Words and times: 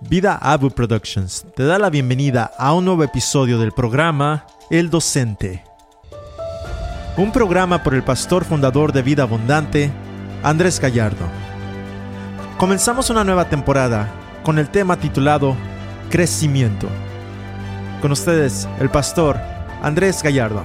Vida 0.00 0.36
Abu 0.36 0.70
Productions 0.70 1.46
te 1.54 1.64
da 1.64 1.78
la 1.78 1.88
bienvenida 1.88 2.50
a 2.58 2.74
un 2.74 2.84
nuevo 2.84 3.04
episodio 3.04 3.58
del 3.58 3.72
programa 3.72 4.46
El 4.70 4.90
Docente. 4.90 5.64
Un 7.16 7.32
programa 7.32 7.82
por 7.82 7.94
el 7.94 8.02
pastor 8.02 8.44
fundador 8.44 8.92
de 8.92 9.02
Vida 9.02 9.22
Abundante, 9.22 9.90
Andrés 10.42 10.80
Gallardo. 10.80 11.24
Comenzamos 12.58 13.08
una 13.08 13.24
nueva 13.24 13.48
temporada 13.48 14.12
con 14.42 14.58
el 14.58 14.68
tema 14.68 14.98
titulado 14.98 15.56
Crecimiento. 16.10 16.88
Con 18.02 18.12
ustedes, 18.12 18.68
el 18.80 18.90
pastor 18.90 19.38
Andrés 19.82 20.22
Gallardo. 20.22 20.64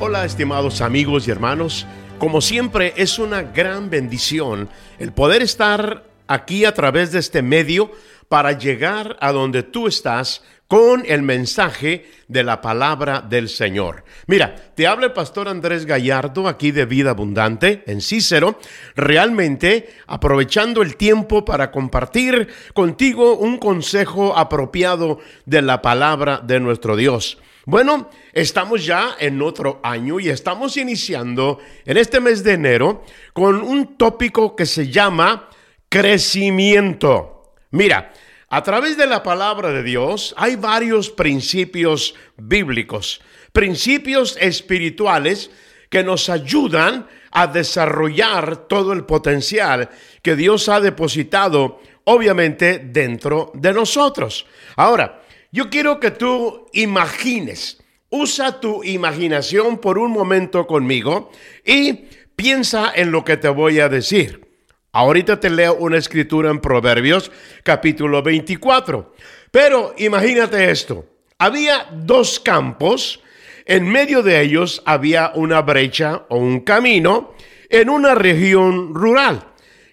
Hola 0.00 0.24
estimados 0.24 0.80
amigos 0.80 1.28
y 1.28 1.30
hermanos, 1.30 1.86
como 2.18 2.40
siempre 2.40 2.92
es 2.96 3.18
una 3.18 3.42
gran 3.42 3.88
bendición 3.88 4.68
el 4.98 5.12
poder 5.12 5.42
estar 5.42 6.11
aquí 6.32 6.64
a 6.64 6.74
través 6.74 7.12
de 7.12 7.18
este 7.18 7.42
medio 7.42 7.90
para 8.28 8.52
llegar 8.52 9.16
a 9.20 9.32
donde 9.32 9.62
tú 9.62 9.86
estás 9.86 10.42
con 10.66 11.04
el 11.06 11.20
mensaje 11.20 12.06
de 12.28 12.42
la 12.42 12.62
palabra 12.62 13.20
del 13.20 13.50
Señor. 13.50 14.04
Mira, 14.26 14.54
te 14.74 14.86
habla 14.86 15.04
el 15.04 15.12
pastor 15.12 15.46
Andrés 15.46 15.84
Gallardo 15.84 16.48
aquí 16.48 16.70
de 16.70 16.86
Vida 16.86 17.10
Abundante 17.10 17.84
en 17.86 18.00
Cícero, 18.00 18.58
realmente 18.96 19.94
aprovechando 20.06 20.80
el 20.80 20.96
tiempo 20.96 21.44
para 21.44 21.70
compartir 21.70 22.48
contigo 22.72 23.34
un 23.34 23.58
consejo 23.58 24.34
apropiado 24.34 25.18
de 25.44 25.60
la 25.60 25.82
palabra 25.82 26.40
de 26.42 26.58
nuestro 26.58 26.96
Dios. 26.96 27.36
Bueno, 27.66 28.08
estamos 28.32 28.86
ya 28.86 29.14
en 29.20 29.42
otro 29.42 29.78
año 29.82 30.18
y 30.20 30.30
estamos 30.30 30.78
iniciando 30.78 31.58
en 31.84 31.98
este 31.98 32.18
mes 32.18 32.42
de 32.42 32.54
enero 32.54 33.04
con 33.34 33.60
un 33.60 33.98
tópico 33.98 34.56
que 34.56 34.64
se 34.64 34.88
llama 34.88 35.50
crecimiento. 35.92 37.52
Mira, 37.70 38.14
a 38.48 38.62
través 38.62 38.96
de 38.96 39.06
la 39.06 39.22
palabra 39.22 39.72
de 39.72 39.82
Dios 39.82 40.34
hay 40.38 40.56
varios 40.56 41.10
principios 41.10 42.14
bíblicos, 42.38 43.20
principios 43.52 44.38
espirituales 44.40 45.50
que 45.90 46.02
nos 46.02 46.30
ayudan 46.30 47.06
a 47.30 47.46
desarrollar 47.46 48.68
todo 48.68 48.94
el 48.94 49.04
potencial 49.04 49.90
que 50.22 50.34
Dios 50.34 50.70
ha 50.70 50.80
depositado, 50.80 51.82
obviamente, 52.04 52.78
dentro 52.78 53.52
de 53.52 53.74
nosotros. 53.74 54.46
Ahora, 54.76 55.20
yo 55.50 55.68
quiero 55.68 56.00
que 56.00 56.12
tú 56.12 56.68
imagines, 56.72 57.82
usa 58.08 58.60
tu 58.60 58.82
imaginación 58.82 59.76
por 59.76 59.98
un 59.98 60.10
momento 60.10 60.66
conmigo 60.66 61.30
y 61.66 62.06
piensa 62.34 62.90
en 62.94 63.12
lo 63.12 63.26
que 63.26 63.36
te 63.36 63.50
voy 63.50 63.78
a 63.80 63.90
decir. 63.90 64.51
Ahorita 64.94 65.40
te 65.40 65.48
leo 65.48 65.76
una 65.76 65.96
escritura 65.96 66.50
en 66.50 66.60
Proverbios 66.60 67.32
capítulo 67.62 68.22
24. 68.22 69.14
Pero 69.50 69.94
imagínate 69.96 70.70
esto. 70.70 71.06
Había 71.38 71.86
dos 71.90 72.38
campos. 72.38 73.22
En 73.64 73.88
medio 73.88 74.22
de 74.22 74.42
ellos 74.42 74.82
había 74.84 75.32
una 75.34 75.62
brecha 75.62 76.26
o 76.28 76.36
un 76.36 76.60
camino 76.60 77.32
en 77.70 77.88
una 77.88 78.14
región 78.14 78.94
rural. 78.94 79.46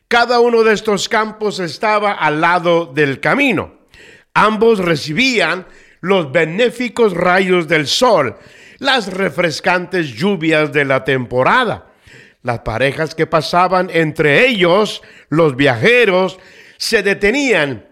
Cada 0.09 0.41
uno 0.41 0.63
de 0.63 0.73
estos 0.73 1.07
campos 1.07 1.59
estaba 1.59 2.11
al 2.11 2.41
lado 2.41 2.85
del 2.85 3.21
camino. 3.21 3.79
Ambos 4.33 4.79
recibían 4.79 5.65
los 6.01 6.29
benéficos 6.29 7.13
rayos 7.13 7.69
del 7.69 7.87
sol, 7.87 8.35
las 8.79 9.13
refrescantes 9.13 10.07
lluvias 10.07 10.73
de 10.73 10.83
la 10.83 11.05
temporada. 11.05 11.88
Las 12.41 12.59
parejas 12.59 13.15
que 13.15 13.27
pasaban 13.27 13.89
entre 13.91 14.47
ellos, 14.47 15.01
los 15.29 15.55
viajeros, 15.55 16.39
se 16.77 17.03
detenían 17.03 17.85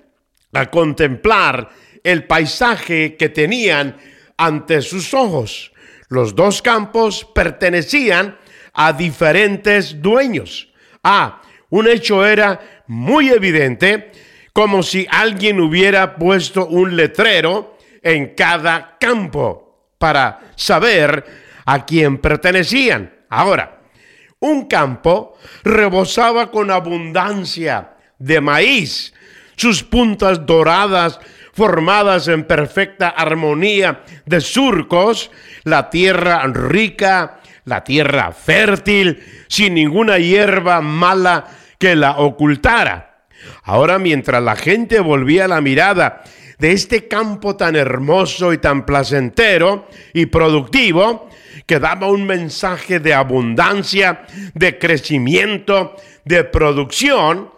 a 0.54 0.67
contemplar 0.67 1.70
el 2.04 2.26
paisaje 2.26 3.17
que 3.17 3.30
tenían 3.30 3.98
ante 4.38 4.82
sus 4.82 5.14
ojos. 5.14 5.73
Los 6.10 6.36
dos 6.36 6.61
campos 6.61 7.26
pertenecían 7.36 8.38
a 8.73 8.94
diferentes 8.94 10.02
dueños. 10.02 10.70
Ah, 11.04 11.42
un 11.70 11.88
hecho 11.88 12.26
era 12.26 12.83
muy 12.88 13.30
evidente, 13.30 14.11
como 14.54 14.82
si 14.83 15.05
alguien 15.10 15.60
hubiera 15.60 16.16
puesto 16.16 16.66
un 16.67 16.95
letrero 16.95 17.77
en 18.02 18.33
cada 18.36 18.98
campo 19.00 19.92
para 19.98 20.52
saber 20.55 21.26
a 21.66 21.86
quién 21.86 22.20
pertenecían. 22.20 23.14
Ahora, 23.30 23.77
un 24.39 24.67
campo 24.67 25.37
rebosaba 25.64 26.52
con 26.52 26.71
abundancia 26.71 27.93
de 28.20 28.42
maíz, 28.42 29.14
sus 29.55 29.83
puntas 29.83 30.45
doradas 30.45 31.20
formadas 31.53 32.27
en 32.27 32.43
perfecta 32.43 33.09
armonía 33.09 34.03
de 34.26 34.42
surcos, 34.42 35.31
la 35.64 35.89
tierra 35.89 36.45
rica, 36.47 37.39
la 37.65 37.83
tierra 37.83 38.31
fértil, 38.31 39.23
sin 39.47 39.73
ninguna 39.73 40.20
hierba 40.20 40.81
mala 40.81 41.45
que 41.80 41.95
la 41.95 42.17
ocultara. 42.17 43.26
Ahora 43.64 43.97
mientras 43.97 44.42
la 44.42 44.55
gente 44.55 44.99
volvía 44.99 45.47
la 45.47 45.61
mirada 45.61 46.23
de 46.58 46.72
este 46.72 47.08
campo 47.08 47.56
tan 47.56 47.76
hermoso 47.76 48.54
y 48.54 48.58
tan 48.58 48.86
placentero 48.86 49.88
y 50.14 50.26
productivo, 50.28 51.30
que 51.66 51.80
daba 51.80 52.08
un 52.08 52.26
mensaje 52.26 53.00
de 53.00 53.14
abundancia, 53.14 54.26
de 54.54 54.80
crecimiento, 54.80 55.95
de 56.23 56.44
producción, 56.44 57.52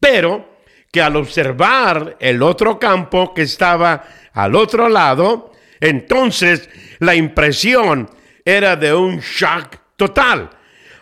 pero 0.00 0.52
que 0.90 1.00
al 1.00 1.16
observar 1.16 2.16
el 2.20 2.42
otro 2.42 2.78
campo 2.78 3.32
que 3.32 3.42
estaba 3.42 4.04
al 4.32 4.54
otro 4.54 4.88
lado, 4.88 5.52
entonces 5.80 6.68
la 6.98 7.14
impresión 7.14 8.10
era 8.44 8.76
de 8.76 8.92
un 8.92 9.20
shock 9.20 9.76
total. 9.96 10.50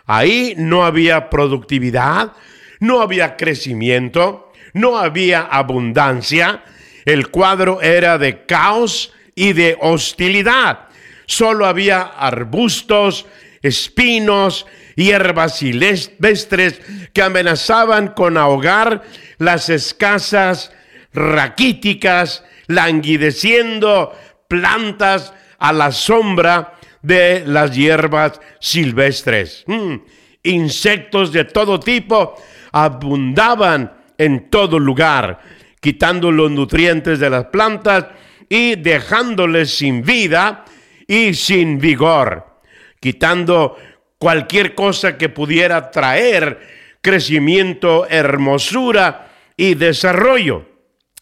Ahí 0.05 0.53
no 0.57 0.85
había 0.85 1.29
productividad, 1.29 2.33
no 2.79 3.01
había 3.01 3.35
crecimiento, 3.37 4.51
no 4.73 4.97
había 4.97 5.41
abundancia. 5.41 6.63
El 7.05 7.29
cuadro 7.29 7.81
era 7.81 8.17
de 8.17 8.45
caos 8.45 9.13
y 9.35 9.53
de 9.53 9.77
hostilidad 9.81 10.91
solo 11.31 11.65
había 11.65 12.01
arbustos, 12.01 13.25
espinos, 13.61 14.65
hierbas 14.95 15.59
silvestres 15.59 16.81
que 17.13 17.21
amenazaban 17.21 18.09
con 18.09 18.37
ahogar 18.37 19.03
las 19.37 19.69
escasas, 19.69 20.73
raquíticas, 21.13 22.43
languideciendo 22.67 24.13
plantas 24.49 25.33
a 25.57 25.71
la 25.71 25.93
sombra 25.93 26.73
de 27.01 27.43
las 27.45 27.73
hierbas 27.73 28.41
silvestres. 28.59 29.63
Mm, 29.67 29.95
insectos 30.43 31.31
de 31.31 31.45
todo 31.45 31.79
tipo 31.79 32.35
abundaban 32.73 33.93
en 34.17 34.49
todo 34.49 34.77
lugar, 34.77 35.39
quitando 35.81 36.31
los 36.31 36.49
nutrientes 36.49 37.19
de 37.19 37.29
las 37.29 37.45
plantas 37.45 38.05
y 38.47 38.75
dejándoles 38.75 39.75
sin 39.75 40.03
vida 40.03 40.63
y 41.07 41.33
sin 41.33 41.79
vigor, 41.79 42.61
quitando 42.99 43.77
cualquier 44.17 44.75
cosa 44.75 45.17
que 45.17 45.27
pudiera 45.27 45.89
traer 45.91 46.59
crecimiento, 47.01 48.07
hermosura 48.07 49.31
y 49.57 49.73
desarrollo. 49.73 50.67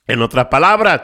En 0.06 0.22
otras 0.22 0.48
palabras, 0.48 1.02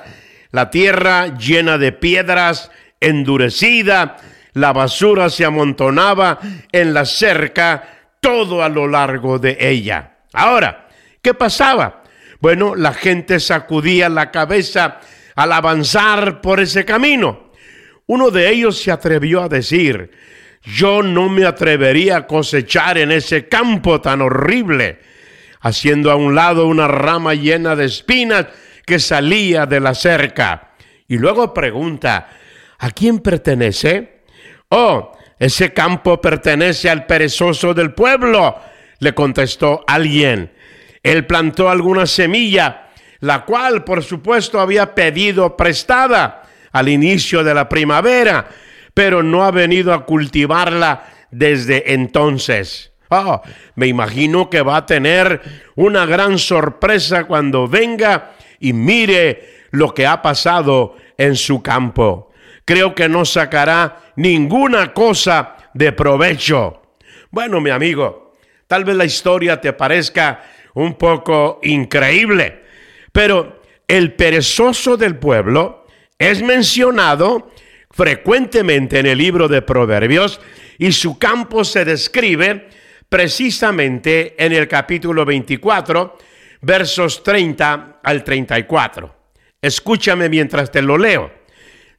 la 0.51 0.69
tierra 0.69 1.37
llena 1.37 1.77
de 1.77 1.93
piedras, 1.93 2.71
endurecida, 2.99 4.17
la 4.53 4.73
basura 4.73 5.29
se 5.29 5.45
amontonaba 5.45 6.39
en 6.71 6.93
la 6.93 7.05
cerca, 7.05 8.09
todo 8.19 8.63
a 8.63 8.69
lo 8.69 8.87
largo 8.87 9.37
de 9.39 9.57
ella. 9.59 10.17
Ahora, 10.33 10.87
¿qué 11.21 11.33
pasaba? 11.33 12.03
Bueno, 12.45 12.75
la 12.75 12.93
gente 12.93 13.39
sacudía 13.39 14.07
la 14.07 14.29
cabeza 14.29 14.99
al 15.33 15.51
avanzar 15.51 16.41
por 16.41 16.59
ese 16.59 16.85
camino. 16.85 17.49
Uno 18.05 18.29
de 18.29 18.51
ellos 18.51 18.77
se 18.77 18.91
atrevió 18.91 19.41
a 19.41 19.49
decir, 19.49 20.11
yo 20.61 21.01
no 21.01 21.27
me 21.27 21.43
atrevería 21.47 22.17
a 22.17 22.27
cosechar 22.27 22.99
en 22.99 23.11
ese 23.11 23.47
campo 23.47 23.99
tan 23.99 24.21
horrible, 24.21 24.99
haciendo 25.61 26.11
a 26.11 26.17
un 26.17 26.35
lado 26.35 26.67
una 26.67 26.87
rama 26.87 27.33
llena 27.33 27.75
de 27.75 27.85
espinas 27.85 28.45
que 28.85 28.99
salía 28.99 29.65
de 29.65 29.79
la 29.79 29.95
cerca. 29.95 30.75
Y 31.07 31.17
luego 31.17 31.51
pregunta, 31.51 32.29
¿a 32.77 32.91
quién 32.91 33.21
pertenece? 33.21 34.21
Oh, 34.69 35.17
ese 35.39 35.73
campo 35.73 36.21
pertenece 36.21 36.91
al 36.91 37.07
perezoso 37.07 37.73
del 37.73 37.95
pueblo, 37.95 38.55
le 38.99 39.15
contestó 39.15 39.83
alguien. 39.87 40.51
Él 41.05 41.27
plantó 41.27 41.69
alguna 41.69 42.07
semilla, 42.07 42.87
la 43.19 43.45
cual 43.45 43.83
por 43.83 44.03
supuesto 44.03 44.59
había 44.59 44.95
pedido 44.95 45.55
prestada 45.55 46.41
al 46.71 46.89
inicio 46.89 47.43
de 47.43 47.53
la 47.53 47.69
primavera, 47.69 48.49
pero 48.91 49.21
no 49.21 49.43
ha 49.43 49.51
venido 49.51 49.93
a 49.93 50.03
cultivarla 50.03 51.03
desde 51.29 51.93
entonces. 51.93 52.91
Oh, 53.09 53.39
me 53.75 53.85
imagino 53.85 54.49
que 54.49 54.63
va 54.63 54.77
a 54.77 54.85
tener 54.87 55.43
una 55.75 56.07
gran 56.07 56.39
sorpresa 56.39 57.25
cuando 57.25 57.67
venga 57.67 58.31
y 58.59 58.73
mire 58.73 59.67
lo 59.69 59.93
que 59.93 60.07
ha 60.07 60.23
pasado 60.23 60.95
en 61.19 61.35
su 61.35 61.61
campo. 61.61 62.31
Creo 62.65 62.95
que 62.95 63.07
no 63.07 63.25
sacará 63.25 63.99
ninguna 64.15 64.91
cosa 64.91 65.55
de 65.75 65.91
provecho. 65.91 66.81
Bueno, 67.29 67.61
mi 67.61 67.69
amigo, 67.69 68.33
tal 68.65 68.83
vez 68.85 68.95
la 68.95 69.05
historia 69.05 69.61
te 69.61 69.71
parezca 69.71 70.41
un 70.75 70.93
poco 70.97 71.59
increíble, 71.63 72.63
pero 73.11 73.61
el 73.87 74.13
perezoso 74.13 74.97
del 74.97 75.17
pueblo 75.17 75.85
es 76.17 76.41
mencionado 76.41 77.51
frecuentemente 77.91 78.99
en 78.99 79.05
el 79.05 79.17
libro 79.17 79.47
de 79.47 79.61
Proverbios 79.61 80.39
y 80.77 80.91
su 80.91 81.17
campo 81.17 81.63
se 81.63 81.85
describe 81.85 82.67
precisamente 83.07 84.35
en 84.37 84.51
el 84.51 84.67
capítulo 84.67 85.25
24, 85.25 86.17
versos 86.61 87.23
30 87.23 88.01
al 88.03 88.23
34. 88.23 89.15
Escúchame 89.61 90.27
mientras 90.27 90.71
te 90.71 90.81
lo 90.81 90.97
leo. 90.97 91.31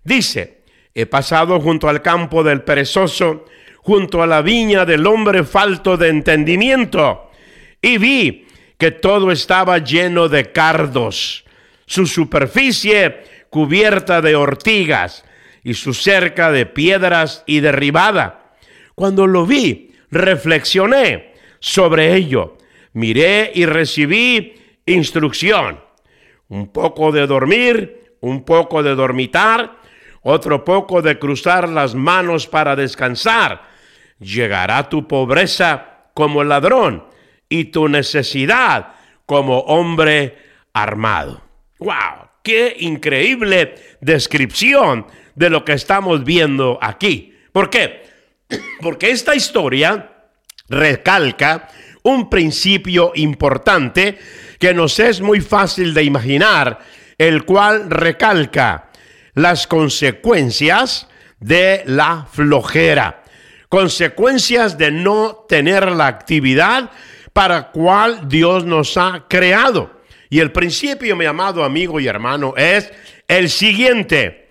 Dice, 0.04 0.64
he 0.94 1.06
pasado 1.06 1.60
junto 1.60 1.88
al 1.88 2.02
campo 2.02 2.44
del 2.44 2.62
perezoso, 2.62 3.46
junto 3.78 4.22
a 4.22 4.26
la 4.26 4.42
viña 4.42 4.84
del 4.84 5.06
hombre 5.06 5.44
falto 5.44 5.96
de 5.96 6.08
entendimiento, 6.08 7.30
y 7.80 7.98
vi 7.98 8.45
que 8.78 8.90
todo 8.90 9.30
estaba 9.30 9.78
lleno 9.78 10.28
de 10.28 10.52
cardos, 10.52 11.44
su 11.86 12.06
superficie 12.06 13.24
cubierta 13.50 14.20
de 14.20 14.36
ortigas 14.36 15.24
y 15.62 15.74
su 15.74 15.94
cerca 15.94 16.50
de 16.50 16.66
piedras 16.66 17.42
y 17.46 17.60
derribada. 17.60 18.52
Cuando 18.94 19.26
lo 19.26 19.46
vi, 19.46 19.92
reflexioné 20.10 21.34
sobre 21.58 22.14
ello, 22.14 22.58
miré 22.92 23.50
y 23.54 23.66
recibí 23.66 24.54
instrucción. 24.84 25.80
Un 26.48 26.68
poco 26.68 27.12
de 27.12 27.26
dormir, 27.26 28.14
un 28.20 28.44
poco 28.44 28.82
de 28.82 28.94
dormitar, 28.94 29.78
otro 30.22 30.64
poco 30.64 31.02
de 31.02 31.18
cruzar 31.18 31.68
las 31.68 31.94
manos 31.94 32.46
para 32.46 32.76
descansar. 32.76 33.62
Llegará 34.18 34.88
tu 34.88 35.08
pobreza 35.08 36.08
como 36.14 36.44
ladrón 36.44 37.15
y 37.48 37.66
tu 37.66 37.88
necesidad 37.88 38.94
como 39.26 39.60
hombre 39.60 40.38
armado. 40.72 41.42
¡Wow! 41.78 42.28
¡Qué 42.42 42.76
increíble 42.80 43.74
descripción 44.00 45.06
de 45.34 45.50
lo 45.50 45.64
que 45.64 45.72
estamos 45.72 46.24
viendo 46.24 46.78
aquí! 46.80 47.34
¿Por 47.52 47.70
qué? 47.70 48.04
Porque 48.80 49.10
esta 49.10 49.34
historia 49.34 50.12
recalca 50.68 51.68
un 52.02 52.30
principio 52.30 53.12
importante 53.14 54.18
que 54.58 54.72
nos 54.74 54.98
es 55.00 55.20
muy 55.20 55.40
fácil 55.40 55.92
de 55.92 56.04
imaginar, 56.04 56.78
el 57.18 57.44
cual 57.44 57.90
recalca 57.90 58.90
las 59.34 59.66
consecuencias 59.66 61.08
de 61.40 61.82
la 61.86 62.26
flojera, 62.30 63.22
consecuencias 63.68 64.78
de 64.78 64.90
no 64.90 65.44
tener 65.48 65.90
la 65.92 66.06
actividad 66.06 66.90
para 67.36 67.70
cual 67.70 68.30
Dios 68.30 68.64
nos 68.64 68.96
ha 68.96 69.26
creado. 69.28 70.00
Y 70.30 70.40
el 70.40 70.52
principio, 70.52 71.14
mi 71.16 71.26
amado 71.26 71.64
amigo 71.64 72.00
y 72.00 72.06
hermano, 72.06 72.54
es 72.56 72.90
el 73.28 73.50
siguiente. 73.50 74.48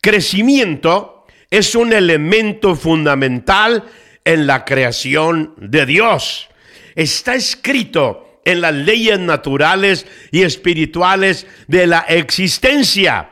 Crecimiento 0.00 1.26
es 1.48 1.76
un 1.76 1.92
elemento 1.92 2.74
fundamental 2.74 3.84
en 4.24 4.48
la 4.48 4.64
creación 4.64 5.54
de 5.58 5.86
Dios. 5.86 6.48
Está 6.96 7.36
escrito 7.36 8.40
en 8.44 8.62
las 8.62 8.74
leyes 8.74 9.20
naturales 9.20 10.04
y 10.32 10.42
espirituales 10.42 11.46
de 11.68 11.86
la 11.86 12.00
existencia. 12.00 13.30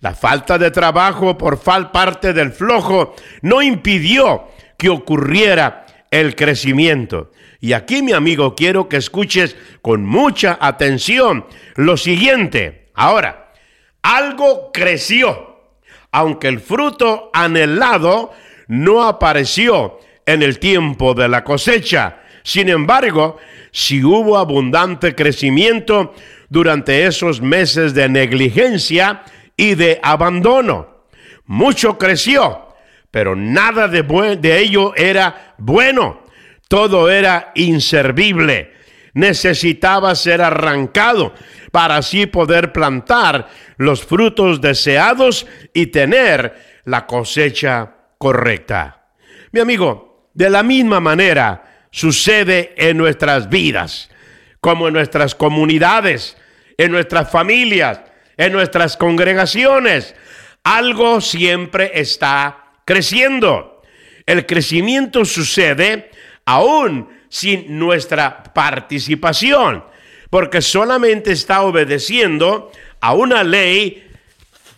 La 0.00 0.14
falta 0.14 0.56
de 0.56 0.70
trabajo 0.70 1.36
por 1.36 1.58
falta 1.58 1.92
parte 1.92 2.32
del 2.32 2.52
flojo 2.52 3.14
no 3.42 3.60
impidió 3.60 4.48
que 4.78 4.88
ocurriera 4.88 5.84
el 6.10 6.34
crecimiento. 6.34 7.30
Y 7.60 7.72
aquí, 7.72 8.02
mi 8.02 8.12
amigo, 8.12 8.54
quiero 8.54 8.88
que 8.88 8.98
escuches 8.98 9.56
con 9.82 10.06
mucha 10.06 10.58
atención 10.60 11.44
lo 11.74 11.96
siguiente. 11.96 12.86
Ahora, 12.94 13.52
algo 14.02 14.70
creció, 14.72 15.58
aunque 16.12 16.48
el 16.48 16.60
fruto 16.60 17.30
anhelado 17.32 18.32
no 18.68 19.02
apareció 19.02 19.98
en 20.24 20.42
el 20.42 20.60
tiempo 20.60 21.14
de 21.14 21.28
la 21.28 21.42
cosecha. 21.42 22.20
Sin 22.44 22.68
embargo, 22.68 23.38
si 23.72 24.04
hubo 24.04 24.38
abundante 24.38 25.16
crecimiento 25.16 26.14
durante 26.48 27.06
esos 27.06 27.40
meses 27.40 27.92
de 27.92 28.08
negligencia 28.08 29.22
y 29.56 29.74
de 29.74 29.98
abandono. 30.02 31.04
Mucho 31.44 31.98
creció, 31.98 32.68
pero 33.10 33.34
nada 33.34 33.88
de, 33.88 34.02
de 34.36 34.60
ello 34.60 34.94
era 34.94 35.54
bueno 35.58 36.27
todo 36.68 37.10
era 37.10 37.52
inservible. 37.54 38.74
Necesitaba 39.14 40.14
ser 40.14 40.42
arrancado 40.42 41.34
para 41.72 41.96
así 41.96 42.26
poder 42.26 42.72
plantar 42.72 43.48
los 43.78 44.04
frutos 44.04 44.60
deseados 44.60 45.46
y 45.74 45.86
tener 45.86 46.80
la 46.84 47.06
cosecha 47.06 47.94
correcta. 48.18 49.08
Mi 49.50 49.60
amigo, 49.60 50.30
de 50.34 50.50
la 50.50 50.62
misma 50.62 51.00
manera 51.00 51.86
sucede 51.90 52.74
en 52.76 52.96
nuestras 52.96 53.48
vidas, 53.48 54.10
como 54.60 54.88
en 54.88 54.94
nuestras 54.94 55.34
comunidades, 55.34 56.36
en 56.76 56.92
nuestras 56.92 57.30
familias, 57.30 58.00
en 58.36 58.52
nuestras 58.52 58.96
congregaciones. 58.96 60.14
Algo 60.62 61.20
siempre 61.20 61.92
está 61.94 62.72
creciendo. 62.84 63.82
El 64.26 64.46
crecimiento 64.46 65.24
sucede 65.24 66.10
aún 66.48 67.10
sin 67.28 67.78
nuestra 67.78 68.42
participación, 68.42 69.84
porque 70.30 70.62
solamente 70.62 71.30
está 71.30 71.60
obedeciendo 71.60 72.72
a 73.02 73.12
una 73.12 73.44
ley 73.44 74.10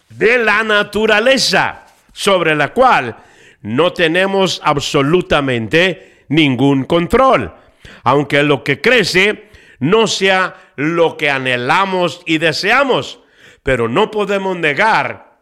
de 0.09 0.39
la 0.39 0.65
naturaleza 0.65 1.87
sobre 2.13 2.57
la 2.57 2.73
cual 2.73 3.19
no 3.63 3.93
tenemos 3.93 4.61
absolutamente 4.65 6.25
ningún 6.29 6.87
control, 6.87 7.55
aunque 8.03 8.43
lo 8.43 8.65
que 8.65 8.81
crece 8.81 9.49
no 9.79 10.09
sea 10.09 10.73
lo 10.75 11.17
que 11.17 11.31
anhelamos 11.31 12.21
y 12.27 12.39
deseamos, 12.39 13.21
pero 13.63 13.89
no 13.89 14.11
podemos 14.11 14.57
negar 14.57 15.39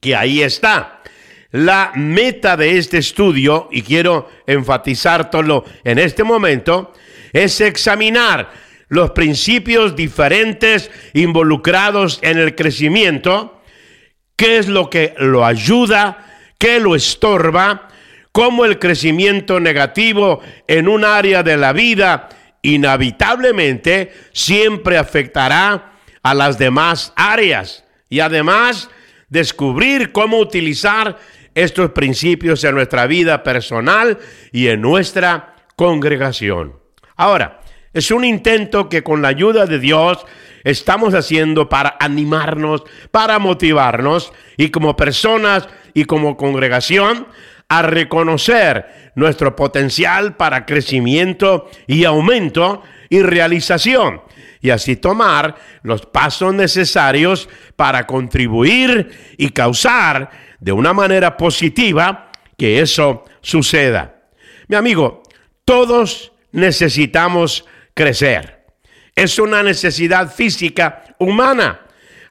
que 0.00 0.16
ahí 0.16 0.42
está. 0.42 0.95
La 1.52 1.92
meta 1.94 2.56
de 2.56 2.78
este 2.78 2.98
estudio, 2.98 3.68
y 3.70 3.82
quiero 3.82 4.28
enfatizar 4.46 5.30
todo 5.30 5.64
en 5.84 5.98
este 5.98 6.24
momento, 6.24 6.92
es 7.32 7.60
examinar 7.60 8.50
los 8.88 9.10
principios 9.12 9.96
diferentes 9.96 10.90
involucrados 11.12 12.18
en 12.22 12.38
el 12.38 12.54
crecimiento, 12.54 13.60
qué 14.36 14.58
es 14.58 14.68
lo 14.68 14.90
que 14.90 15.14
lo 15.18 15.44
ayuda, 15.44 16.26
qué 16.58 16.78
lo 16.80 16.94
estorba, 16.94 17.88
cómo 18.32 18.64
el 18.64 18.78
crecimiento 18.78 19.60
negativo 19.60 20.40
en 20.68 20.88
un 20.88 21.04
área 21.04 21.42
de 21.42 21.56
la 21.56 21.72
vida 21.72 22.28
inevitablemente 22.62 24.12
siempre 24.32 24.98
afectará 24.98 25.92
a 26.22 26.34
las 26.34 26.58
demás 26.58 27.12
áreas. 27.16 27.84
Y 28.08 28.20
además 28.20 28.90
descubrir 29.28 30.12
cómo 30.12 30.38
utilizar 30.38 31.18
estos 31.54 31.90
principios 31.90 32.62
en 32.64 32.74
nuestra 32.74 33.06
vida 33.06 33.42
personal 33.42 34.18
y 34.52 34.68
en 34.68 34.82
nuestra 34.82 35.56
congregación. 35.74 36.74
Ahora, 37.16 37.60
es 37.92 38.10
un 38.10 38.24
intento 38.24 38.90
que 38.90 39.02
con 39.02 39.22
la 39.22 39.28
ayuda 39.28 39.64
de 39.64 39.78
Dios 39.78 40.26
estamos 40.64 41.14
haciendo 41.14 41.68
para 41.68 41.96
animarnos, 41.98 42.84
para 43.10 43.38
motivarnos 43.38 44.32
y 44.58 44.68
como 44.68 44.96
personas 44.96 45.66
y 45.94 46.04
como 46.04 46.36
congregación 46.36 47.26
a 47.68 47.82
reconocer 47.82 49.12
nuestro 49.14 49.56
potencial 49.56 50.36
para 50.36 50.66
crecimiento 50.66 51.70
y 51.86 52.04
aumento 52.04 52.82
y 53.08 53.22
realización 53.22 54.20
y 54.66 54.70
así 54.70 54.96
tomar 54.96 55.54
los 55.84 56.06
pasos 56.06 56.52
necesarios 56.52 57.48
para 57.76 58.04
contribuir 58.04 59.36
y 59.36 59.50
causar 59.50 60.28
de 60.58 60.72
una 60.72 60.92
manera 60.92 61.36
positiva 61.36 62.32
que 62.58 62.80
eso 62.80 63.22
suceda. 63.42 64.24
Mi 64.66 64.74
amigo, 64.74 65.22
todos 65.64 66.32
necesitamos 66.50 67.64
crecer. 67.94 68.64
Es 69.14 69.38
una 69.38 69.62
necesidad 69.62 70.34
física 70.34 71.14
humana, 71.20 71.82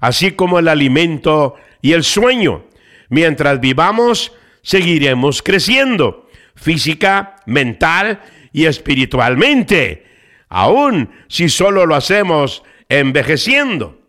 así 0.01 0.31
como 0.31 0.59
el 0.59 0.67
alimento 0.67 1.55
y 1.81 1.93
el 1.93 2.03
sueño. 2.03 2.65
Mientras 3.07 3.61
vivamos, 3.61 4.33
seguiremos 4.61 5.41
creciendo 5.41 6.29
física, 6.53 7.37
mental 7.45 8.19
y 8.51 8.65
espiritualmente, 8.65 10.14
aun 10.55 11.09
si 11.27 11.49
solo 11.49 11.85
lo 11.85 11.95
hacemos 11.95 12.63
envejeciendo. 12.87 13.99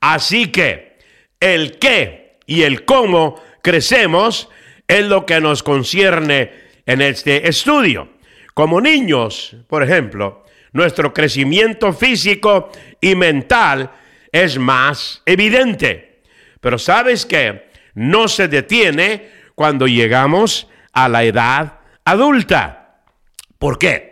Así 0.00 0.52
que 0.52 0.98
el 1.40 1.80
qué 1.80 2.38
y 2.46 2.62
el 2.62 2.84
cómo 2.84 3.42
crecemos 3.60 4.48
es 4.86 5.04
lo 5.06 5.26
que 5.26 5.40
nos 5.40 5.64
concierne 5.64 6.52
en 6.86 7.00
este 7.02 7.48
estudio. 7.48 8.08
Como 8.54 8.80
niños, 8.80 9.56
por 9.66 9.82
ejemplo, 9.82 10.44
nuestro 10.72 11.12
crecimiento 11.12 11.92
físico 11.92 12.70
y 13.00 13.16
mental 13.16 13.90
es 14.30 14.58
más 14.58 15.22
evidente. 15.26 16.22
Pero 16.60 16.78
sabes 16.78 17.26
que 17.26 17.68
no 17.94 18.28
se 18.28 18.46
detiene 18.46 19.28
cuando 19.56 19.88
llegamos 19.88 20.68
a 20.92 21.08
la 21.08 21.24
edad 21.24 21.80
adulta. 22.04 23.02
¿Por 23.58 23.76
qué? 23.76 24.09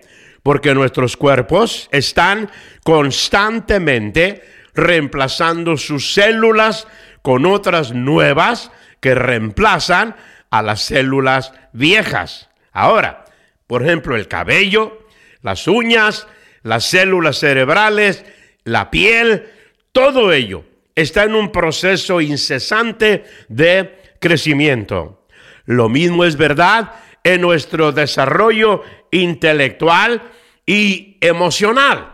Porque 0.48 0.74
nuestros 0.74 1.18
cuerpos 1.18 1.90
están 1.92 2.50
constantemente 2.82 4.42
reemplazando 4.72 5.76
sus 5.76 6.14
células 6.14 6.88
con 7.20 7.44
otras 7.44 7.92
nuevas 7.92 8.72
que 9.00 9.14
reemplazan 9.14 10.16
a 10.50 10.62
las 10.62 10.80
células 10.80 11.52
viejas. 11.74 12.48
Ahora, 12.72 13.26
por 13.66 13.82
ejemplo, 13.82 14.16
el 14.16 14.26
cabello, 14.26 15.06
las 15.42 15.68
uñas, 15.68 16.26
las 16.62 16.86
células 16.86 17.36
cerebrales, 17.36 18.24
la 18.64 18.90
piel, 18.90 19.50
todo 19.92 20.32
ello 20.32 20.64
está 20.94 21.24
en 21.24 21.34
un 21.34 21.52
proceso 21.52 22.22
incesante 22.22 23.24
de 23.48 23.98
crecimiento. 24.18 25.26
Lo 25.66 25.90
mismo 25.90 26.24
es 26.24 26.38
verdad 26.38 26.94
en 27.22 27.42
nuestro 27.42 27.92
desarrollo 27.92 28.82
intelectual 29.10 30.22
y 30.68 31.16
emocional. 31.22 32.12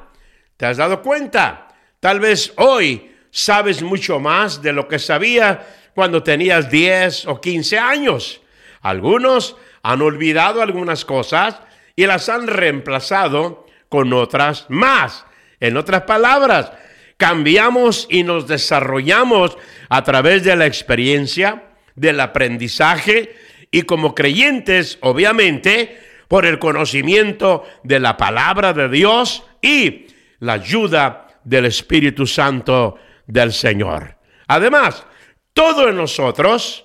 ¿Te 0.57 0.67
has 0.67 0.77
dado 0.77 1.03
cuenta? 1.03 1.75
Tal 1.99 2.21
vez 2.21 2.53
hoy 2.55 3.11
sabes 3.33 3.83
mucho 3.83 4.21
más 4.21 4.63
de 4.63 4.73
lo 4.73 4.87
que 4.87 5.01
sabía 5.01 5.67
cuando 5.93 6.23
tenías 6.23 6.71
10 6.71 7.27
o 7.27 7.41
15 7.41 7.79
años. 7.81 8.41
Algunos 8.81 9.57
han 9.83 10.03
olvidado 10.03 10.63
algunas 10.63 11.05
cosas 11.05 11.57
y 11.97 12.07
las 12.07 12.29
han 12.29 12.47
reemplazado 12.47 13.67
con 13.89 14.13
otras 14.13 14.67
más. 14.69 15.27
En 15.59 15.77
otras 15.77 16.03
palabras, 16.03 16.71
cambiamos 17.17 18.07
y 18.09 18.23
nos 18.23 18.47
desarrollamos 18.47 19.59
a 19.89 20.05
través 20.05 20.45
de 20.45 20.55
la 20.55 20.67
experiencia, 20.67 21.65
del 21.97 22.21
aprendizaje 22.21 23.35
y 23.73 23.83
como 23.83 24.15
creyentes, 24.15 24.99
obviamente, 25.01 26.04
por 26.29 26.47
el 26.47 26.59
conocimiento 26.59 27.65
de 27.83 28.01
la 28.01 28.17
palabra 28.17 28.73
de 28.73 28.89
Dios 28.89 29.45
y 29.61 30.07
la 30.41 30.55
ayuda 30.55 31.27
del 31.45 31.67
Espíritu 31.67 32.27
Santo 32.27 32.97
del 33.27 33.53
Señor. 33.53 34.17
Además, 34.47 35.07
todo 35.53 35.89
en 35.89 35.97
nosotros, 35.97 36.85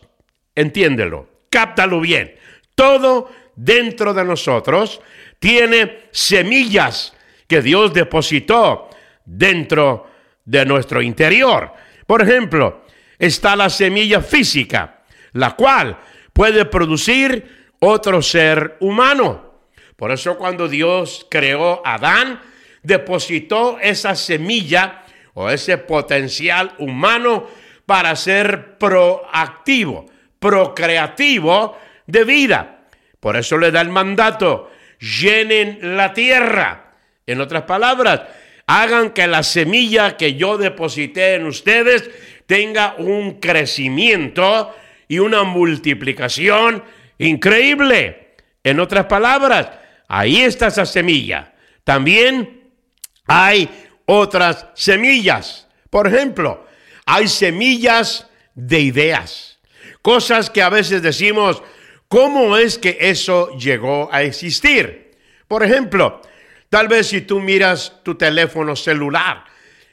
entiéndelo, 0.55 1.27
cáptalo 1.49 1.99
bien, 1.99 2.35
todo 2.75 3.29
dentro 3.55 4.13
de 4.13 4.23
nosotros 4.23 5.01
tiene 5.39 6.03
semillas 6.11 7.13
que 7.47 7.61
Dios 7.61 7.93
depositó 7.93 8.89
dentro 9.25 10.07
de 10.45 10.65
nuestro 10.65 11.01
interior. 11.01 11.73
Por 12.05 12.21
ejemplo, 12.21 12.85
está 13.17 13.55
la 13.55 13.69
semilla 13.69 14.21
física, 14.21 15.01
la 15.33 15.55
cual 15.55 15.99
puede 16.33 16.65
producir 16.65 17.58
otro 17.79 18.21
ser 18.21 18.77
humano. 18.79 19.49
Por 19.95 20.11
eso 20.11 20.37
cuando 20.37 20.67
Dios 20.67 21.25
creó 21.29 21.81
a 21.85 21.95
Adán, 21.95 22.41
depositó 22.83 23.79
esa 23.81 24.15
semilla 24.15 25.03
o 25.33 25.49
ese 25.49 25.77
potencial 25.77 26.73
humano 26.79 27.47
para 27.85 28.15
ser 28.15 28.77
proactivo, 28.77 30.05
procreativo 30.39 31.77
de 32.05 32.23
vida. 32.23 32.79
Por 33.19 33.35
eso 33.35 33.57
le 33.57 33.71
da 33.71 33.81
el 33.81 33.89
mandato, 33.89 34.71
llenen 34.99 35.97
la 35.97 36.13
tierra. 36.13 36.93
En 37.25 37.41
otras 37.41 37.63
palabras, 37.63 38.21
hagan 38.67 39.11
que 39.11 39.27
la 39.27 39.43
semilla 39.43 40.15
que 40.15 40.35
yo 40.35 40.57
deposité 40.57 41.35
en 41.35 41.45
ustedes 41.45 42.09
tenga 42.45 42.95
un 42.97 43.39
crecimiento 43.39 44.73
y 45.07 45.19
una 45.19 45.43
multiplicación 45.43 46.83
increíble. 47.19 48.35
En 48.63 48.79
otras 48.79 49.05
palabras, 49.05 49.69
ahí 50.07 50.41
está 50.41 50.67
esa 50.67 50.85
semilla. 50.85 51.53
También 51.83 52.71
hay 53.27 53.69
otras 54.05 54.67
semillas. 54.73 55.67
Por 55.89 56.07
ejemplo, 56.07 56.65
hay 57.05 57.27
semillas 57.27 58.27
de 58.55 58.79
ideas. 58.79 59.59
Cosas 60.01 60.49
que 60.49 60.61
a 60.61 60.69
veces 60.69 61.01
decimos, 61.01 61.61
¿cómo 62.07 62.57
es 62.57 62.77
que 62.77 62.97
eso 62.99 63.55
llegó 63.57 64.09
a 64.11 64.23
existir? 64.23 65.17
Por 65.47 65.63
ejemplo, 65.63 66.21
tal 66.69 66.87
vez 66.87 67.07
si 67.07 67.21
tú 67.21 67.39
miras 67.39 67.93
tu 68.03 68.15
teléfono 68.15 68.75
celular 68.75 69.45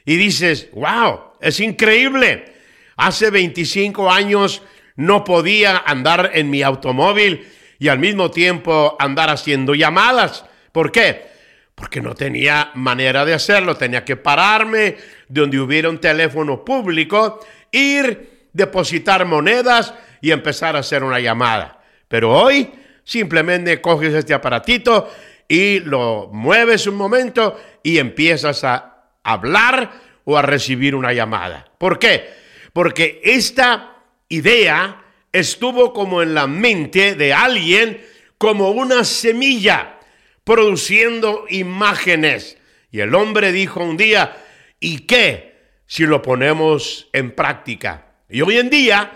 y 0.05 0.15
dices, 0.15 0.69
wow, 0.73 1.33
es 1.41 1.59
increíble. 1.59 2.53
Hace 2.95 3.29
25 3.29 4.11
años 4.11 4.61
no 4.97 5.23
podía 5.23 5.77
andar 5.85 6.31
en 6.33 6.49
mi 6.49 6.61
automóvil 6.61 7.47
y 7.79 7.87
al 7.87 7.99
mismo 7.99 8.29
tiempo 8.29 8.97
andar 8.99 9.29
haciendo 9.29 9.73
llamadas. 9.73 10.43
¿Por 10.71 10.91
qué? 10.91 11.37
porque 11.77 12.01
no 12.01 12.15
tenía 12.15 12.71
manera 12.73 13.23
de 13.23 13.35
hacerlo. 13.35 13.77
Tenía 13.77 14.03
que 14.03 14.15
pararme 14.15 14.97
de 15.27 15.41
donde 15.41 15.59
hubiera 15.59 15.89
un 15.91 15.99
teléfono 15.99 16.65
público, 16.65 17.39
ir, 17.71 18.47
depositar 18.51 19.25
monedas 19.25 19.93
y 20.19 20.31
empezar 20.31 20.75
a 20.75 20.79
hacer 20.79 21.03
una 21.03 21.19
llamada. 21.19 21.79
Pero 22.07 22.33
hoy 22.33 22.71
simplemente 23.03 23.79
coges 23.79 24.15
este 24.15 24.33
aparatito 24.33 25.07
y 25.47 25.79
lo 25.81 26.31
mueves 26.33 26.87
un 26.87 26.95
momento 26.95 27.59
y 27.83 27.99
empiezas 27.99 28.63
a 28.63 29.11
hablar 29.23 29.91
o 30.25 30.35
a 30.35 30.41
recibir 30.41 30.95
una 30.95 31.13
llamada. 31.13 31.67
¿Por 31.77 31.99
qué? 31.99 32.27
Porque 32.73 33.21
esta 33.23 33.96
idea 34.29 35.03
estuvo 35.31 35.93
como 35.93 36.21
en 36.21 36.33
la 36.33 36.47
mente 36.47 37.15
de 37.15 37.33
alguien 37.33 38.05
como 38.37 38.71
una 38.71 39.03
semilla 39.03 39.99
produciendo 40.43 41.45
imágenes. 41.49 42.57
Y 42.91 42.99
el 43.01 43.13
hombre 43.15 43.51
dijo 43.51 43.83
un 43.83 43.97
día, 43.97 44.37
¿y 44.79 44.99
qué 44.99 45.57
si 45.85 46.05
lo 46.05 46.21
ponemos 46.21 47.09
en 47.13 47.31
práctica? 47.31 48.13
Y 48.29 48.41
hoy 48.41 48.57
en 48.57 48.69
día 48.69 49.11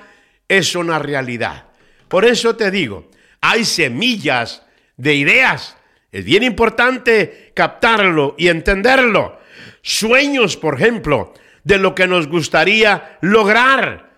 es 0.48 0.76
una 0.76 1.00
realidad. 1.00 1.68
Por 2.08 2.26
eso 2.26 2.56
te 2.56 2.72
digo, 2.72 3.10
hay 3.40 3.66
semillas 3.66 4.64
de 4.98 5.16
ideas. 5.16 5.78
Es 6.12 6.26
bien 6.26 6.44
importante 6.44 7.52
captarlo 7.56 8.36
y 8.38 8.50
entenderlo. 8.50 9.40
Sueños, 9.82 10.58
por 10.58 10.76
ejemplo, 10.76 11.34
de 11.64 11.78
lo 11.78 11.96
que 11.96 12.08
nos 12.08 12.28
gustaría 12.28 13.18
lograr. 13.22 14.11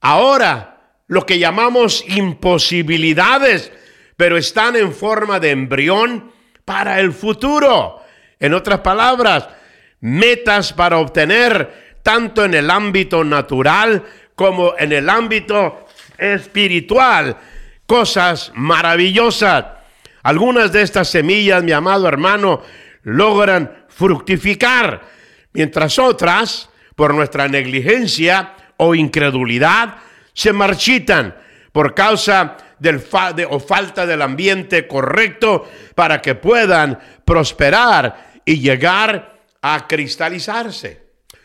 Ahora, 0.00 0.78
lo 1.08 1.24
que 1.24 1.38
llamamos 1.38 2.04
imposibilidades 2.08 3.72
pero 4.16 4.36
están 4.36 4.76
en 4.76 4.92
forma 4.92 5.38
de 5.38 5.50
embrión 5.50 6.32
para 6.64 7.00
el 7.00 7.12
futuro. 7.12 8.00
En 8.40 8.54
otras 8.54 8.80
palabras, 8.80 9.48
metas 10.00 10.72
para 10.72 10.98
obtener 10.98 11.98
tanto 12.02 12.44
en 12.44 12.54
el 12.54 12.70
ámbito 12.70 13.24
natural 13.24 14.04
como 14.34 14.74
en 14.78 14.92
el 14.92 15.08
ámbito 15.08 15.86
espiritual. 16.18 17.36
Cosas 17.86 18.52
maravillosas. 18.54 19.64
Algunas 20.22 20.72
de 20.72 20.82
estas 20.82 21.08
semillas, 21.08 21.62
mi 21.62 21.72
amado 21.72 22.08
hermano, 22.08 22.62
logran 23.02 23.86
fructificar, 23.88 25.02
mientras 25.52 25.98
otras, 25.98 26.68
por 26.96 27.14
nuestra 27.14 27.46
negligencia 27.46 28.54
o 28.78 28.94
incredulidad, 28.94 29.96
se 30.32 30.52
marchitan 30.52 31.34
por 31.72 31.94
causa 31.94 32.56
del 32.78 33.02
o 33.50 33.60
falta 33.60 34.06
del 34.06 34.22
ambiente 34.22 34.86
correcto 34.86 35.68
para 35.94 36.20
que 36.20 36.34
puedan 36.34 36.98
prosperar 37.24 38.40
y 38.44 38.60
llegar 38.60 39.40
a 39.62 39.86
cristalizarse. 39.86 41.02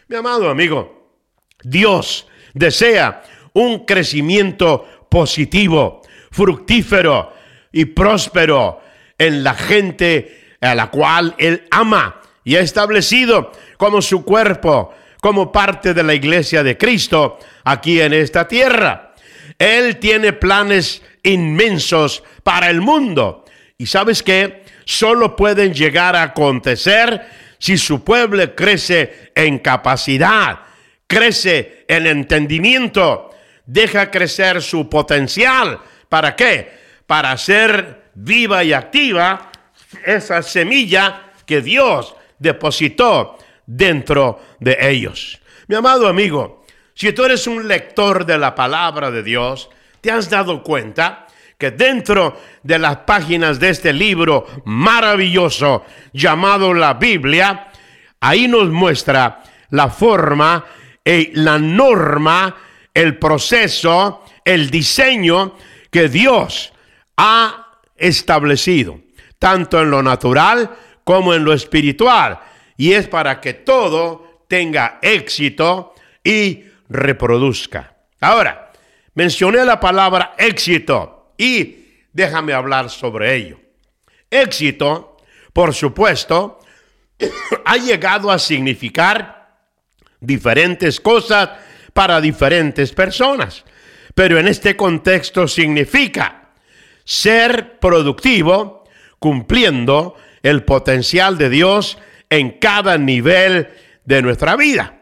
Mi 0.07 0.17
amado 0.17 0.49
amigo, 0.49 1.17
Dios 1.63 2.27
desea 2.53 3.23
un 3.53 3.85
crecimiento 3.85 5.07
positivo, 5.09 6.01
fructífero 6.31 7.33
y 7.71 7.85
próspero 7.85 8.81
en 9.17 9.43
la 9.43 9.53
gente 9.53 10.55
a 10.61 10.75
la 10.75 10.89
cual 10.89 11.35
Él 11.37 11.67
ama 11.71 12.21
y 12.43 12.55
ha 12.55 12.61
establecido 12.61 13.51
como 13.77 14.01
su 14.01 14.23
cuerpo, 14.23 14.93
como 15.21 15.51
parte 15.51 15.93
de 15.93 16.03
la 16.03 16.15
iglesia 16.15 16.63
de 16.63 16.77
Cristo 16.77 17.39
aquí 17.63 18.01
en 18.01 18.11
esta 18.11 18.47
tierra. 18.47 19.13
Él 19.57 19.97
tiene 19.97 20.33
planes 20.33 21.01
inmensos 21.23 22.23
para 22.43 22.69
el 22.69 22.81
mundo. 22.81 23.45
Y 23.77 23.85
sabes 23.85 24.23
que 24.23 24.63
solo 24.83 25.35
pueden 25.35 25.73
llegar 25.73 26.15
a 26.15 26.23
acontecer 26.23 27.21
si 27.59 27.77
su 27.77 28.03
pueblo 28.03 28.55
crece 28.55 29.31
en 29.35 29.59
capacidad, 29.59 30.61
crece 31.05 31.85
en 31.87 32.07
entendimiento, 32.07 33.29
deja 33.63 34.09
crecer 34.09 34.63
su 34.63 34.89
potencial. 34.89 35.79
¿Para 36.09 36.35
qué? 36.35 36.71
Para 37.05 37.37
ser 37.37 38.09
viva 38.15 38.63
y 38.63 38.73
activa 38.73 39.51
esa 40.03 40.41
semilla 40.41 41.33
que 41.45 41.61
Dios 41.61 42.15
depositó 42.39 43.37
dentro 43.75 44.41
de 44.59 44.77
ellos. 44.81 45.39
Mi 45.67 45.75
amado 45.75 46.07
amigo, 46.07 46.65
si 46.93 47.13
tú 47.13 47.23
eres 47.23 47.47
un 47.47 47.67
lector 47.67 48.25
de 48.25 48.37
la 48.37 48.53
palabra 48.53 49.11
de 49.11 49.23
Dios, 49.23 49.69
te 50.01 50.11
has 50.11 50.29
dado 50.29 50.61
cuenta 50.61 51.27
que 51.57 51.71
dentro 51.71 52.37
de 52.63 52.79
las 52.79 52.97
páginas 52.97 53.59
de 53.59 53.69
este 53.69 53.93
libro 53.93 54.45
maravilloso 54.65 55.85
llamado 56.11 56.73
la 56.73 56.95
Biblia, 56.95 57.69
ahí 58.19 58.47
nos 58.47 58.69
muestra 58.69 59.43
la 59.69 59.89
forma, 59.89 60.65
y 61.03 61.31
la 61.33 61.57
norma, 61.57 62.55
el 62.93 63.17
proceso, 63.17 64.23
el 64.43 64.69
diseño 64.69 65.55
que 65.89 66.09
Dios 66.09 66.73
ha 67.17 67.77
establecido, 67.95 68.99
tanto 69.39 69.81
en 69.81 69.89
lo 69.89 70.03
natural 70.03 70.69
como 71.03 71.33
en 71.33 71.43
lo 71.43 71.53
espiritual. 71.53 72.39
Y 72.81 72.93
es 72.93 73.07
para 73.07 73.39
que 73.39 73.53
todo 73.53 74.43
tenga 74.47 74.97
éxito 75.03 75.93
y 76.23 76.63
reproduzca. 76.89 77.95
Ahora, 78.19 78.71
mencioné 79.13 79.63
la 79.65 79.79
palabra 79.79 80.33
éxito 80.35 81.35
y 81.37 81.75
déjame 82.11 82.53
hablar 82.53 82.89
sobre 82.89 83.35
ello. 83.35 83.59
Éxito, 84.31 85.17
por 85.53 85.75
supuesto, 85.75 86.57
ha 87.65 87.77
llegado 87.77 88.31
a 88.31 88.39
significar 88.39 89.59
diferentes 90.19 90.99
cosas 90.99 91.51
para 91.93 92.19
diferentes 92.19 92.93
personas. 92.93 93.63
Pero 94.15 94.39
en 94.39 94.47
este 94.47 94.75
contexto 94.75 95.47
significa 95.47 96.49
ser 97.03 97.77
productivo 97.77 98.85
cumpliendo 99.19 100.15
el 100.41 100.63
potencial 100.63 101.37
de 101.37 101.51
Dios 101.51 101.99
en 102.31 102.51
cada 102.51 102.97
nivel 102.97 103.67
de 104.05 104.21
nuestra 104.23 104.55
vida. 104.55 105.01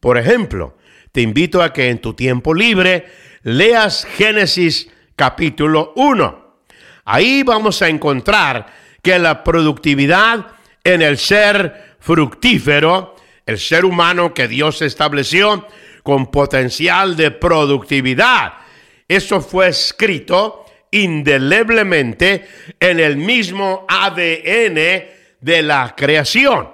Por 0.00 0.16
ejemplo, 0.16 0.78
te 1.12 1.20
invito 1.20 1.60
a 1.62 1.72
que 1.72 1.90
en 1.90 1.98
tu 1.98 2.14
tiempo 2.14 2.54
libre 2.54 3.06
leas 3.42 4.06
Génesis 4.16 4.88
capítulo 5.16 5.92
1. 5.96 6.60
Ahí 7.04 7.42
vamos 7.42 7.82
a 7.82 7.88
encontrar 7.88 8.66
que 9.02 9.18
la 9.18 9.42
productividad 9.42 10.46
en 10.84 11.02
el 11.02 11.18
ser 11.18 11.96
fructífero, 11.98 13.16
el 13.44 13.58
ser 13.58 13.84
humano 13.84 14.32
que 14.32 14.46
Dios 14.46 14.80
estableció 14.80 15.66
con 16.04 16.30
potencial 16.30 17.16
de 17.16 17.32
productividad, 17.32 18.52
eso 19.08 19.40
fue 19.40 19.68
escrito 19.68 20.64
indeleblemente 20.92 22.46
en 22.78 23.00
el 23.00 23.16
mismo 23.16 23.84
ADN 23.88 25.17
de 25.40 25.62
la 25.62 25.94
creación, 25.96 26.70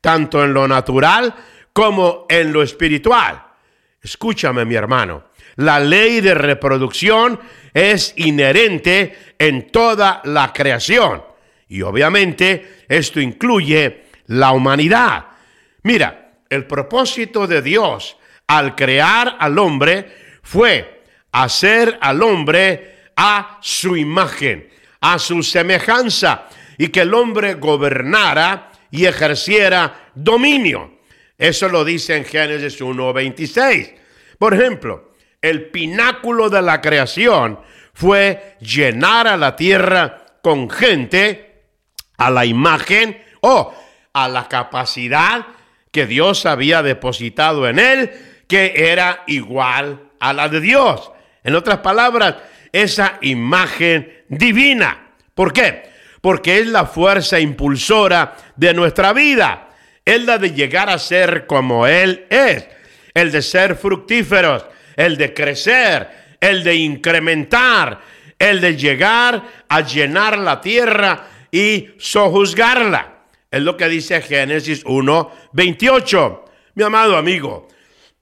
tanto 0.00 0.44
en 0.44 0.54
lo 0.54 0.66
natural 0.66 1.34
como 1.72 2.26
en 2.28 2.52
lo 2.52 2.62
espiritual. 2.62 3.42
Escúchame, 4.02 4.64
mi 4.64 4.74
hermano. 4.74 5.24
La 5.56 5.80
ley 5.80 6.20
de 6.20 6.34
reproducción 6.34 7.40
es 7.74 8.14
inherente 8.16 9.34
en 9.38 9.70
toda 9.70 10.22
la 10.24 10.52
creación. 10.52 11.22
Y 11.68 11.82
obviamente 11.82 12.84
esto 12.88 13.20
incluye 13.20 14.04
la 14.26 14.52
humanidad. 14.52 15.26
Mira, 15.82 16.42
el 16.48 16.66
propósito 16.66 17.46
de 17.46 17.60
Dios 17.60 18.16
al 18.46 18.74
crear 18.74 19.36
al 19.38 19.58
hombre 19.58 20.38
fue 20.42 21.02
hacer 21.32 21.98
al 22.00 22.22
hombre 22.22 23.10
a 23.16 23.58
su 23.60 23.96
imagen, 23.96 24.68
a 25.00 25.18
su 25.18 25.42
semejanza, 25.42 26.46
y 26.78 26.88
que 26.88 27.00
el 27.00 27.12
hombre 27.12 27.54
gobernara 27.54 28.70
y 28.90 29.04
ejerciera 29.04 30.10
dominio. 30.14 31.00
Eso 31.36 31.68
lo 31.68 31.84
dice 31.84 32.16
en 32.16 32.24
Génesis 32.24 32.80
1.26. 32.80 33.94
Por 34.38 34.54
ejemplo, 34.54 35.12
el 35.42 35.66
pináculo 35.66 36.48
de 36.48 36.62
la 36.62 36.80
creación 36.80 37.60
fue 37.92 38.56
llenar 38.60 39.26
a 39.26 39.36
la 39.36 39.56
tierra 39.56 40.24
con 40.40 40.70
gente 40.70 41.62
a 42.16 42.30
la 42.30 42.44
imagen 42.44 43.20
o 43.40 43.74
a 44.12 44.28
la 44.28 44.48
capacidad 44.48 45.46
que 45.90 46.06
Dios 46.06 46.46
había 46.46 46.82
depositado 46.82 47.68
en 47.68 47.78
él, 47.78 48.10
que 48.46 48.72
era 48.76 49.24
igual 49.26 50.10
a 50.20 50.32
la 50.32 50.48
de 50.48 50.60
Dios. 50.60 51.10
En 51.44 51.54
otras 51.54 51.78
palabras, 51.78 52.36
esa 52.72 53.18
imagen 53.22 54.24
divina. 54.28 55.12
¿Por 55.34 55.52
qué? 55.52 55.97
Porque 56.20 56.58
es 56.58 56.66
la 56.66 56.86
fuerza 56.86 57.38
impulsora 57.38 58.36
de 58.56 58.74
nuestra 58.74 59.12
vida. 59.12 59.68
Es 60.04 60.24
la 60.24 60.38
de 60.38 60.52
llegar 60.52 60.90
a 60.90 60.98
ser 60.98 61.46
como 61.46 61.86
Él 61.86 62.26
es. 62.30 62.66
El 63.14 63.30
de 63.30 63.42
ser 63.42 63.76
fructíferos, 63.76 64.64
el 64.96 65.16
de 65.16 65.34
crecer, 65.34 66.08
el 66.40 66.64
de 66.64 66.74
incrementar, 66.74 68.00
el 68.38 68.60
de 68.60 68.76
llegar 68.76 69.42
a 69.68 69.80
llenar 69.80 70.38
la 70.38 70.60
tierra 70.60 71.26
y 71.50 71.90
sojuzgarla. 71.98 73.18
Es 73.50 73.62
lo 73.62 73.76
que 73.76 73.88
dice 73.88 74.20
Génesis 74.20 74.82
1, 74.84 75.32
28. 75.52 76.44
Mi 76.74 76.84
amado 76.84 77.16
amigo, 77.16 77.68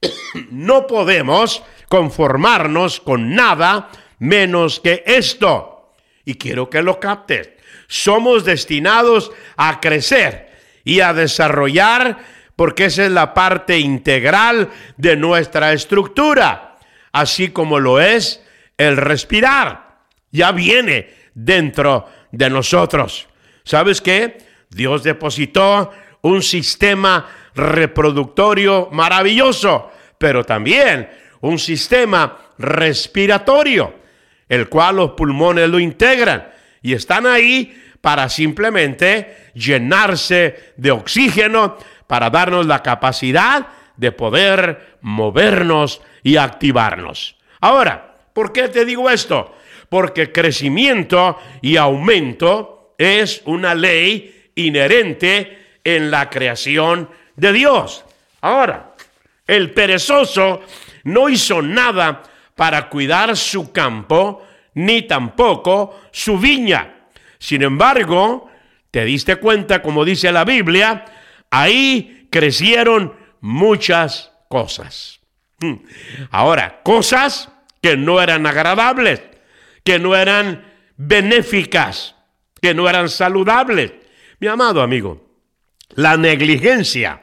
no 0.51 0.87
podemos 0.87 1.63
conformarnos 1.89 3.01
con 3.01 3.35
nada 3.35 3.91
menos 4.19 4.81
que 4.81 5.03
esto. 5.07 5.93
Y 6.25 6.35
quiero 6.35 6.71
que 6.71 6.83
lo 6.83 6.99
captes. 6.99 7.51
Somos 7.89 8.45
destinados 8.45 9.31
a 9.57 9.81
crecer 9.81 10.51
y 10.85 11.01
a 11.01 11.13
desarrollar 11.13 12.19
porque 12.57 12.87
esa 12.87 13.05
es 13.05 13.13
la 13.13 13.35
parte 13.35 13.79
integral 13.79 14.71
de 14.97 15.17
nuestra 15.17 15.73
estructura, 15.73 16.79
así 17.13 17.51
como 17.51 17.79
lo 17.79 18.01
es 18.01 18.43
el 18.79 18.97
respirar. 18.97 19.99
Ya 20.31 20.53
viene 20.53 21.11
dentro 21.35 22.09
de 22.33 22.49
nosotros. 22.49 23.29
¿Sabes 23.63 24.01
qué? 24.01 24.39
Dios 24.71 25.03
depositó 25.03 25.91
un 26.23 26.43
sistema 26.43 27.27
reproductorio 27.55 28.89
maravilloso, 28.91 29.91
pero 30.19 30.45
también 30.45 31.09
un 31.41 31.59
sistema 31.59 32.39
respiratorio, 32.59 33.95
el 34.49 34.69
cual 34.69 34.97
los 34.97 35.11
pulmones 35.13 35.69
lo 35.69 35.79
integran 35.79 36.56
y 36.87 36.93
están 36.93 37.27
ahí 37.27 37.83
para 38.01 38.29
simplemente 38.29 39.51
llenarse 39.55 40.73
de 40.77 40.93
oxígeno, 40.93 41.77
para 42.07 42.31
darnos 42.31 42.65
la 42.65 42.81
capacidad 42.81 43.67
de 43.97 44.13
poder 44.13 44.99
movernos 45.01 46.01
y 46.23 46.37
activarnos. 46.37 47.39
Ahora, 47.61 48.15
¿por 48.33 48.53
qué 48.53 48.69
te 48.69 48.85
digo 48.85 49.11
esto? 49.11 49.53
Porque 49.89 50.31
crecimiento 50.31 51.41
y 51.61 51.77
aumento 51.77 52.95
es 52.99 53.43
una 53.47 53.75
ley 53.75 54.51
inherente 54.55 55.79
en 55.83 56.13
la 56.13 56.31
creación 56.31 57.11
de 57.35 57.53
Dios. 57.53 58.05
Ahora, 58.43 58.95
el 59.45 59.73
perezoso 59.73 60.61
no 61.03 61.29
hizo 61.29 61.61
nada 61.63 62.23
para 62.55 62.89
cuidar 62.89 63.37
su 63.37 63.73
campo, 63.73 64.46
ni 64.77 65.03
tampoco 65.03 66.01
su 66.13 66.39
viña. 66.39 67.09
Sin 67.39 67.63
embargo, 67.63 68.49
te 68.91 69.05
diste 69.05 69.37
cuenta, 69.37 69.83
como 69.83 70.05
dice 70.05 70.31
la 70.31 70.45
Biblia, 70.45 71.05
ahí 71.51 72.29
crecieron 72.31 73.15
muchas 73.41 74.31
cosas. 74.49 75.21
Hmm. 75.59 75.79
Ahora, 76.31 76.81
cosas 76.85 77.51
que 77.83 77.97
no 77.97 78.23
eran 78.23 78.47
agradables, 78.47 79.21
que 79.83 79.99
no 79.99 80.15
eran 80.15 80.65
benéficas, 80.97 82.15
que 82.63 82.73
no 82.73 82.89
eran 82.89 83.09
saludables. 83.09 83.93
Mi 84.39 84.47
amado 84.47 84.81
amigo, 84.81 85.27
la 85.95 86.17
negligencia 86.17 87.23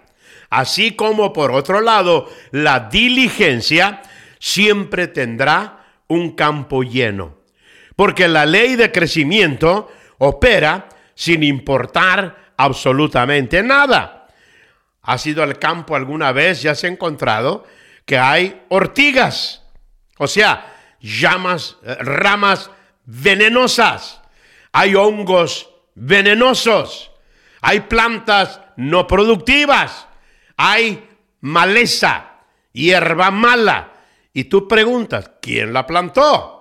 Así 0.54 0.92
como 0.92 1.34
por 1.34 1.50
otro 1.50 1.82
lado, 1.82 2.30
la 2.52 2.82
diligencia 2.82 4.04
siempre 4.38 5.08
tendrá 5.08 5.84
un 6.08 6.36
campo 6.36 6.84
lleno. 6.84 7.39
Porque 7.96 8.28
la 8.28 8.46
ley 8.46 8.76
de 8.76 8.92
crecimiento 8.92 9.92
opera 10.18 10.90
sin 11.16 11.44
importar 11.44 12.54
absolutamente 12.58 13.62
nada. 13.62 14.28
¿Has 15.02 15.26
ido 15.28 15.44
al 15.44 15.60
campo 15.60 15.96
alguna 15.96 16.32
vez 16.32 16.64
y 16.64 16.70
has 16.70 16.84
encontrado 16.84 17.66
que 18.06 18.18
hay 18.18 18.62
ortigas? 18.70 19.64
O 20.18 20.28
sea, 20.28 20.74
llamas, 21.02 21.78
ramas 21.84 22.72
venenosas. 23.06 24.22
Hay 24.72 24.96
hongos 24.96 25.70
venenosos, 25.96 27.12
hay 27.62 27.82
plantas 27.82 28.60
no 28.76 29.06
productivas, 29.06 30.08
hay 30.58 31.08
maleza, 31.42 32.40
hierba 32.72 33.30
mala. 33.30 33.92
Y 34.34 34.46
tú 34.46 34.68
preguntas, 34.68 35.32
¿quién 35.42 35.74
la 35.74 35.86
plantó? 35.86 36.53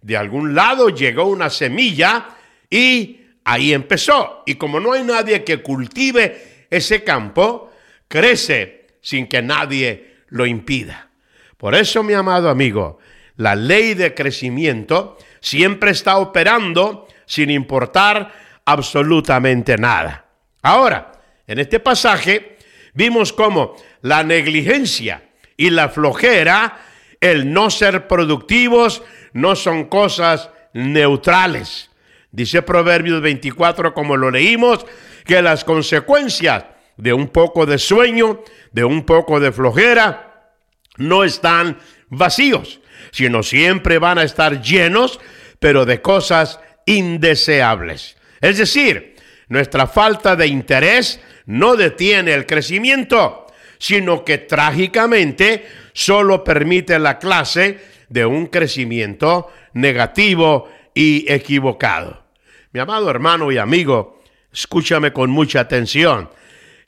De 0.00 0.16
algún 0.16 0.54
lado 0.54 0.88
llegó 0.88 1.24
una 1.24 1.50
semilla 1.50 2.28
y 2.70 3.20
ahí 3.44 3.72
empezó. 3.72 4.42
Y 4.46 4.54
como 4.56 4.80
no 4.80 4.92
hay 4.92 5.04
nadie 5.04 5.44
que 5.44 5.62
cultive 5.62 6.66
ese 6.70 7.04
campo, 7.04 7.72
crece 8.08 8.86
sin 9.00 9.26
que 9.26 9.42
nadie 9.42 10.16
lo 10.28 10.46
impida. 10.46 11.10
Por 11.56 11.74
eso, 11.74 12.02
mi 12.02 12.12
amado 12.12 12.50
amigo, 12.50 12.98
la 13.36 13.54
ley 13.54 13.94
de 13.94 14.14
crecimiento 14.14 15.16
siempre 15.40 15.90
está 15.90 16.18
operando 16.18 17.06
sin 17.24 17.50
importar 17.50 18.32
absolutamente 18.64 19.76
nada. 19.76 20.26
Ahora, 20.62 21.12
en 21.46 21.58
este 21.58 21.80
pasaje 21.80 22.58
vimos 22.94 23.32
cómo 23.32 23.76
la 24.02 24.22
negligencia 24.24 25.22
y 25.56 25.70
la 25.70 25.88
flojera, 25.88 26.80
el 27.20 27.52
no 27.52 27.70
ser 27.70 28.08
productivos, 28.08 29.02
no 29.36 29.54
son 29.54 29.84
cosas 29.84 30.48
neutrales. 30.72 31.90
Dice 32.30 32.62
Proverbios 32.62 33.20
24, 33.20 33.92
como 33.92 34.16
lo 34.16 34.30
leímos, 34.30 34.86
que 35.26 35.42
las 35.42 35.62
consecuencias 35.62 36.64
de 36.96 37.12
un 37.12 37.28
poco 37.28 37.66
de 37.66 37.76
sueño, 37.76 38.42
de 38.72 38.84
un 38.84 39.04
poco 39.04 39.38
de 39.38 39.52
flojera, 39.52 40.54
no 40.96 41.22
están 41.22 41.78
vacíos, 42.08 42.80
sino 43.10 43.42
siempre 43.42 43.98
van 43.98 44.16
a 44.16 44.22
estar 44.22 44.62
llenos, 44.62 45.20
pero 45.58 45.84
de 45.84 46.00
cosas 46.00 46.58
indeseables. 46.86 48.16
Es 48.40 48.56
decir, 48.56 49.16
nuestra 49.48 49.86
falta 49.86 50.34
de 50.34 50.46
interés 50.46 51.20
no 51.44 51.76
detiene 51.76 52.32
el 52.32 52.46
crecimiento, 52.46 53.46
sino 53.76 54.24
que 54.24 54.38
trágicamente 54.38 55.66
solo 55.92 56.42
permite 56.42 56.98
la 56.98 57.18
clase 57.18 57.95
de 58.08 58.26
un 58.26 58.46
crecimiento 58.46 59.50
negativo 59.72 60.68
y 60.94 61.30
equivocado. 61.30 62.24
Mi 62.72 62.80
amado 62.80 63.10
hermano 63.10 63.50
y 63.52 63.58
amigo, 63.58 64.20
escúchame 64.52 65.12
con 65.12 65.30
mucha 65.30 65.60
atención. 65.60 66.30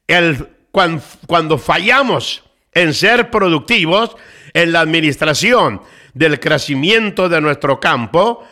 El, 0.07 0.48
cuando, 0.70 1.02
cuando 1.26 1.59
fallamos 1.59 2.44
en 2.72 2.94
ser 2.94 3.31
productivos 3.31 4.16
en 4.54 4.72
la 4.72 4.81
administración 4.81 5.83
del 6.14 6.40
crecimiento 6.40 7.28
de 7.28 7.40
nuestro 7.40 7.81
campo, 7.81 8.44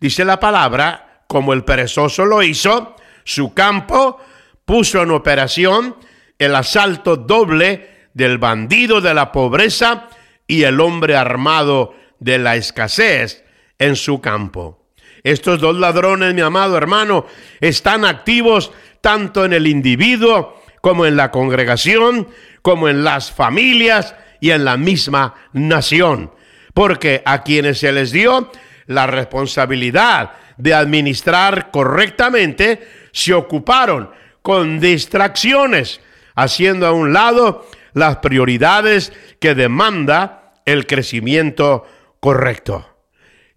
dice 0.00 0.24
la 0.24 0.40
palabra, 0.40 1.24
como 1.26 1.52
el 1.52 1.64
perezoso 1.64 2.24
lo 2.24 2.42
hizo, 2.42 2.96
su 3.24 3.54
campo 3.54 4.18
puso 4.64 5.02
en 5.02 5.10
operación 5.10 5.96
el 6.38 6.54
asalto 6.54 7.16
doble 7.16 8.08
del 8.12 8.38
bandido 8.38 9.00
de 9.00 9.14
la 9.14 9.32
pobreza 9.32 10.08
y 10.46 10.62
el 10.62 10.80
hombre 10.80 11.16
armado 11.16 11.94
de 12.18 12.38
la 12.38 12.56
escasez 12.56 13.44
en 13.78 13.96
su 13.96 14.20
campo. 14.20 14.86
Estos 15.22 15.60
dos 15.60 15.76
ladrones, 15.76 16.34
mi 16.34 16.42
amado 16.42 16.76
hermano, 16.76 17.26
están 17.60 18.04
activos 18.04 18.72
tanto 19.00 19.44
en 19.44 19.52
el 19.52 19.66
individuo 19.66 20.62
como 20.80 21.06
en 21.06 21.16
la 21.16 21.30
congregación, 21.30 22.28
como 22.60 22.88
en 22.88 23.04
las 23.04 23.32
familias 23.32 24.14
y 24.40 24.50
en 24.50 24.64
la 24.64 24.76
misma 24.76 25.34
nación. 25.54 26.30
Porque 26.74 27.22
a 27.24 27.42
quienes 27.42 27.78
se 27.78 27.92
les 27.92 28.12
dio 28.12 28.50
la 28.86 29.06
responsabilidad 29.06 30.32
de 30.58 30.74
administrar 30.74 31.70
correctamente, 31.70 32.86
se 33.12 33.32
ocuparon 33.32 34.10
con 34.42 34.78
distracciones, 34.78 36.02
haciendo 36.34 36.86
a 36.86 36.92
un 36.92 37.14
lado 37.14 37.66
las 37.94 38.18
prioridades 38.18 39.12
que 39.40 39.54
demanda 39.54 40.52
el 40.66 40.86
crecimiento 40.86 41.86
correcto. 42.24 43.04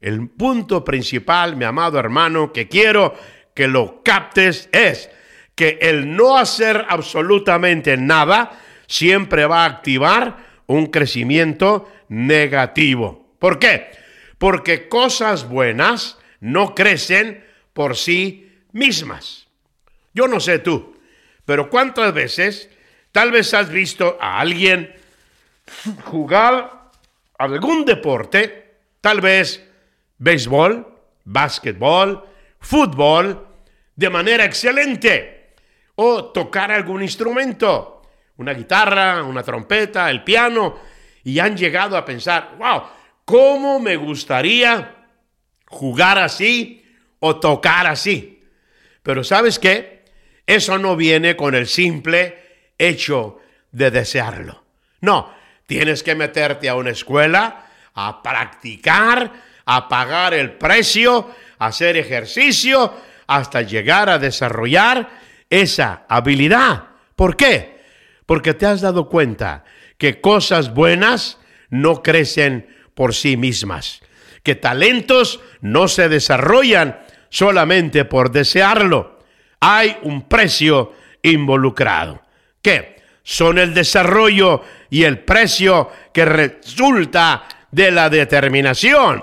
El 0.01 0.27
punto 0.27 0.83
principal, 0.83 1.55
mi 1.55 1.63
amado 1.63 1.97
hermano, 1.99 2.51
que 2.51 2.67
quiero 2.67 3.15
que 3.53 3.69
lo 3.69 4.03
captes 4.03 4.67
es 4.73 5.09
que 5.55 5.77
el 5.79 6.17
no 6.17 6.37
hacer 6.37 6.85
absolutamente 6.89 7.95
nada 7.95 8.59
siempre 8.85 9.45
va 9.45 9.63
a 9.63 9.67
activar 9.67 10.63
un 10.65 10.87
crecimiento 10.87 11.89
negativo. 12.09 13.33
¿Por 13.39 13.57
qué? 13.57 13.89
Porque 14.37 14.89
cosas 14.89 15.47
buenas 15.47 16.17
no 16.41 16.75
crecen 16.75 17.45
por 17.71 17.95
sí 17.95 18.51
mismas. 18.73 19.47
Yo 20.13 20.27
no 20.27 20.41
sé 20.41 20.59
tú, 20.59 20.99
pero 21.45 21.69
¿cuántas 21.69 22.13
veces 22.13 22.69
tal 23.13 23.31
vez 23.31 23.53
has 23.53 23.69
visto 23.69 24.17
a 24.19 24.41
alguien 24.41 24.93
jugar 26.03 26.76
algún 27.37 27.85
deporte, 27.85 28.79
tal 29.01 29.21
vez 29.21 29.63
béisbol, 30.17 30.85
básquetbol, 31.23 32.23
fútbol, 32.59 33.47
de 33.95 34.09
manera 34.09 34.45
excelente, 34.45 35.53
o 35.95 36.25
tocar 36.25 36.71
algún 36.71 37.01
instrumento, 37.01 38.01
una 38.37 38.53
guitarra, 38.53 39.23
una 39.23 39.43
trompeta, 39.43 40.09
el 40.09 40.23
piano, 40.23 40.77
y 41.23 41.39
han 41.39 41.57
llegado 41.57 41.97
a 41.97 42.05
pensar, 42.05 42.55
wow, 42.57 42.83
¿cómo 43.25 43.79
me 43.79 43.95
gustaría 43.95 44.95
jugar 45.67 46.19
así 46.19 46.85
o 47.19 47.39
tocar 47.39 47.87
así? 47.87 48.43
Pero 49.03 49.23
¿sabes 49.23 49.59
qué? 49.59 50.05
Eso 50.45 50.77
no 50.77 50.95
viene 50.95 51.35
con 51.35 51.55
el 51.55 51.67
simple 51.67 52.71
hecho 52.77 53.39
de 53.71 53.91
desearlo. 53.91 54.63
No, 55.01 55.33
tienes 55.67 56.01
que 56.01 56.15
meterte 56.15 56.67
a 56.69 56.75
una 56.75 56.89
escuela, 56.89 57.67
a 57.93 58.23
practicar, 58.23 59.31
a 59.65 59.87
pagar 59.87 60.33
el 60.33 60.53
precio, 60.53 61.29
a 61.59 61.67
hacer 61.67 61.97
ejercicio, 61.97 62.93
hasta 63.27 63.61
llegar 63.61 64.09
a 64.09 64.17
desarrollar 64.17 65.09
esa 65.49 66.05
habilidad. 66.07 66.85
¿Por 67.15 67.35
qué? 67.35 67.83
Porque 68.25 68.53
te 68.53 68.65
has 68.65 68.81
dado 68.81 69.09
cuenta 69.09 69.65
que 69.97 70.21
cosas 70.21 70.73
buenas 70.73 71.37
no 71.69 72.01
crecen 72.01 72.67
por 72.95 73.13
sí 73.13 73.35
mismas, 73.35 74.01
que 74.43 74.55
talentos 74.55 75.41
no 75.59 75.87
se 75.89 76.07
desarrollan 76.07 76.99
solamente 77.29 78.05
por 78.05 78.31
desearlo. 78.31 79.19
Hay 79.59 79.97
un 80.03 80.29
precio 80.29 80.93
involucrado. 81.23 82.21
¿Qué? 82.61 82.96
Son 83.29 83.57
el 83.57 83.73
desarrollo 83.73 84.61
y 84.89 85.03
el 85.03 85.19
precio 85.19 85.91
que 86.13 86.23
resulta 86.23 87.43
de 87.69 87.91
la 87.91 88.09
determinación 88.09 89.21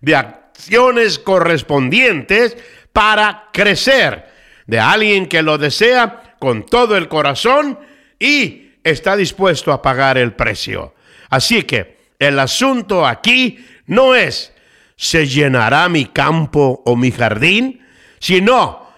de 0.00 0.16
acciones 0.16 1.20
correspondientes 1.20 2.56
para 2.92 3.50
crecer, 3.52 4.26
de 4.66 4.80
alguien 4.80 5.26
que 5.26 5.44
lo 5.44 5.56
desea 5.56 6.34
con 6.40 6.66
todo 6.66 6.96
el 6.96 7.06
corazón 7.06 7.78
y 8.18 8.72
está 8.82 9.14
dispuesto 9.14 9.70
a 9.70 9.80
pagar 9.80 10.18
el 10.18 10.32
precio. 10.32 10.96
Así 11.30 11.62
que 11.62 12.10
el 12.18 12.40
asunto 12.40 13.06
aquí 13.06 13.64
no 13.86 14.16
es 14.16 14.52
se 14.96 15.28
llenará 15.28 15.88
mi 15.88 16.06
campo 16.06 16.82
o 16.84 16.96
mi 16.96 17.12
jardín, 17.12 17.86
sino 18.18 18.90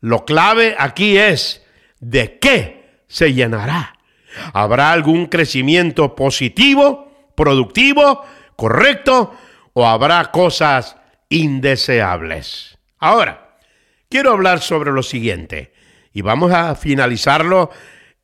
lo 0.00 0.24
clave 0.24 0.74
aquí 0.76 1.16
es 1.16 1.62
de 2.00 2.40
qué 2.40 2.81
se 3.12 3.34
llenará. 3.34 3.98
¿Habrá 4.54 4.90
algún 4.90 5.26
crecimiento 5.26 6.16
positivo, 6.16 7.12
productivo, 7.36 8.24
correcto 8.56 9.34
o 9.74 9.86
habrá 9.86 10.30
cosas 10.30 10.96
indeseables? 11.28 12.78
Ahora, 12.98 13.58
quiero 14.08 14.32
hablar 14.32 14.60
sobre 14.60 14.92
lo 14.92 15.02
siguiente 15.02 15.74
y 16.14 16.22
vamos 16.22 16.52
a 16.52 16.74
finalizarlo 16.74 17.70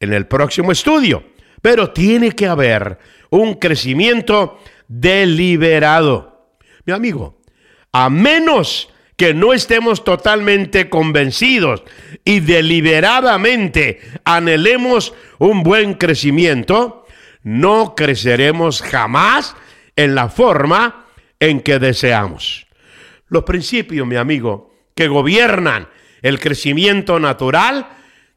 en 0.00 0.14
el 0.14 0.26
próximo 0.26 0.72
estudio. 0.72 1.22
Pero 1.60 1.90
tiene 1.90 2.32
que 2.32 2.46
haber 2.46 2.98
un 3.28 3.54
crecimiento 3.54 4.58
deliberado. 4.86 6.54
Mi 6.86 6.94
amigo, 6.94 7.42
a 7.92 8.08
menos 8.08 8.88
que 9.18 9.34
no 9.34 9.52
estemos 9.52 10.04
totalmente 10.04 10.88
convencidos 10.88 11.82
y 12.24 12.38
deliberadamente 12.38 14.00
anhelemos 14.24 15.12
un 15.38 15.64
buen 15.64 15.94
crecimiento, 15.94 17.04
no 17.42 17.96
creceremos 17.96 18.80
jamás 18.80 19.56
en 19.96 20.14
la 20.14 20.28
forma 20.28 21.06
en 21.40 21.62
que 21.62 21.80
deseamos. 21.80 22.68
Los 23.26 23.42
principios, 23.42 24.06
mi 24.06 24.14
amigo, 24.14 24.72
que 24.94 25.08
gobiernan 25.08 25.88
el 26.22 26.38
crecimiento 26.38 27.18
natural 27.18 27.88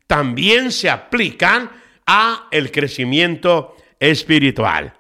también 0.07 0.71
se 0.71 0.89
aplican 0.89 1.69
a 2.07 2.47
el 2.49 2.71
crecimiento 2.71 3.77
espiritual. 3.99 4.95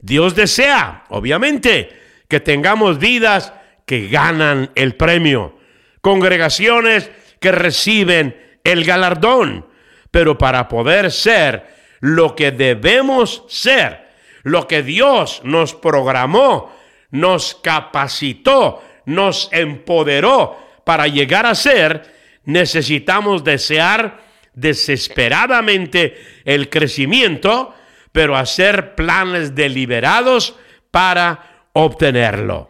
Dios 0.00 0.34
desea, 0.34 1.04
obviamente, 1.08 1.88
que 2.26 2.40
tengamos 2.40 2.98
vidas 2.98 3.52
que 3.90 4.06
ganan 4.06 4.70
el 4.76 4.94
premio, 4.94 5.58
congregaciones 6.00 7.10
que 7.40 7.50
reciben 7.50 8.60
el 8.62 8.84
galardón, 8.84 9.66
pero 10.12 10.38
para 10.38 10.68
poder 10.68 11.10
ser 11.10 11.66
lo 11.98 12.36
que 12.36 12.52
debemos 12.52 13.42
ser, 13.48 14.06
lo 14.44 14.68
que 14.68 14.84
Dios 14.84 15.40
nos 15.42 15.74
programó, 15.74 16.72
nos 17.10 17.56
capacitó, 17.56 18.80
nos 19.06 19.48
empoderó 19.50 20.56
para 20.84 21.08
llegar 21.08 21.44
a 21.44 21.56
ser, 21.56 22.14
necesitamos 22.44 23.42
desear 23.42 24.20
desesperadamente 24.54 26.16
el 26.44 26.70
crecimiento, 26.70 27.74
pero 28.12 28.36
hacer 28.36 28.94
planes 28.94 29.56
deliberados 29.56 30.54
para 30.92 31.64
obtenerlo. 31.72 32.69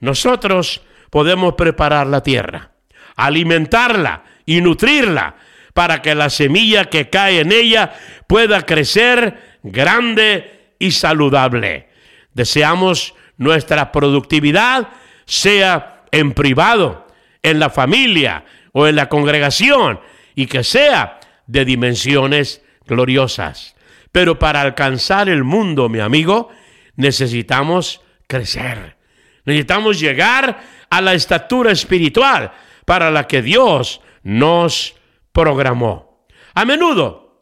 Nosotros 0.00 0.82
podemos 1.10 1.54
preparar 1.54 2.06
la 2.06 2.22
tierra, 2.22 2.72
alimentarla 3.16 4.24
y 4.44 4.60
nutrirla 4.60 5.36
para 5.74 6.00
que 6.02 6.14
la 6.14 6.30
semilla 6.30 6.86
que 6.86 7.10
cae 7.10 7.40
en 7.40 7.52
ella 7.52 7.92
pueda 8.26 8.62
crecer 8.62 9.58
grande 9.62 10.72
y 10.78 10.92
saludable. 10.92 11.88
Deseamos 12.32 13.14
nuestra 13.36 13.92
productividad 13.92 14.88
sea 15.26 16.04
en 16.12 16.32
privado, 16.32 17.06
en 17.42 17.58
la 17.58 17.70
familia 17.70 18.44
o 18.72 18.86
en 18.86 18.96
la 18.96 19.08
congregación 19.08 20.00
y 20.34 20.46
que 20.46 20.64
sea 20.64 21.20
de 21.46 21.64
dimensiones 21.64 22.62
gloriosas. 22.86 23.74
Pero 24.12 24.38
para 24.38 24.62
alcanzar 24.62 25.28
el 25.28 25.44
mundo, 25.44 25.88
mi 25.88 26.00
amigo, 26.00 26.50
necesitamos 26.94 28.00
crecer. 28.26 28.95
Necesitamos 29.46 29.98
llegar 29.98 30.60
a 30.90 31.00
la 31.00 31.14
estatura 31.14 31.72
espiritual 31.72 32.52
para 32.84 33.10
la 33.10 33.26
que 33.26 33.42
Dios 33.42 34.00
nos 34.22 34.94
programó. 35.32 36.26
A 36.54 36.64
menudo 36.64 37.40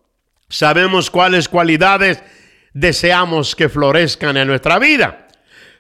sabemos 0.49 1.11
cuáles 1.11 1.49
cualidades 1.49 2.23
deseamos 2.75 3.57
que 3.57 3.69
florezcan 3.69 4.37
en 4.37 4.49
nuestra 4.49 4.79
vida, 4.79 5.29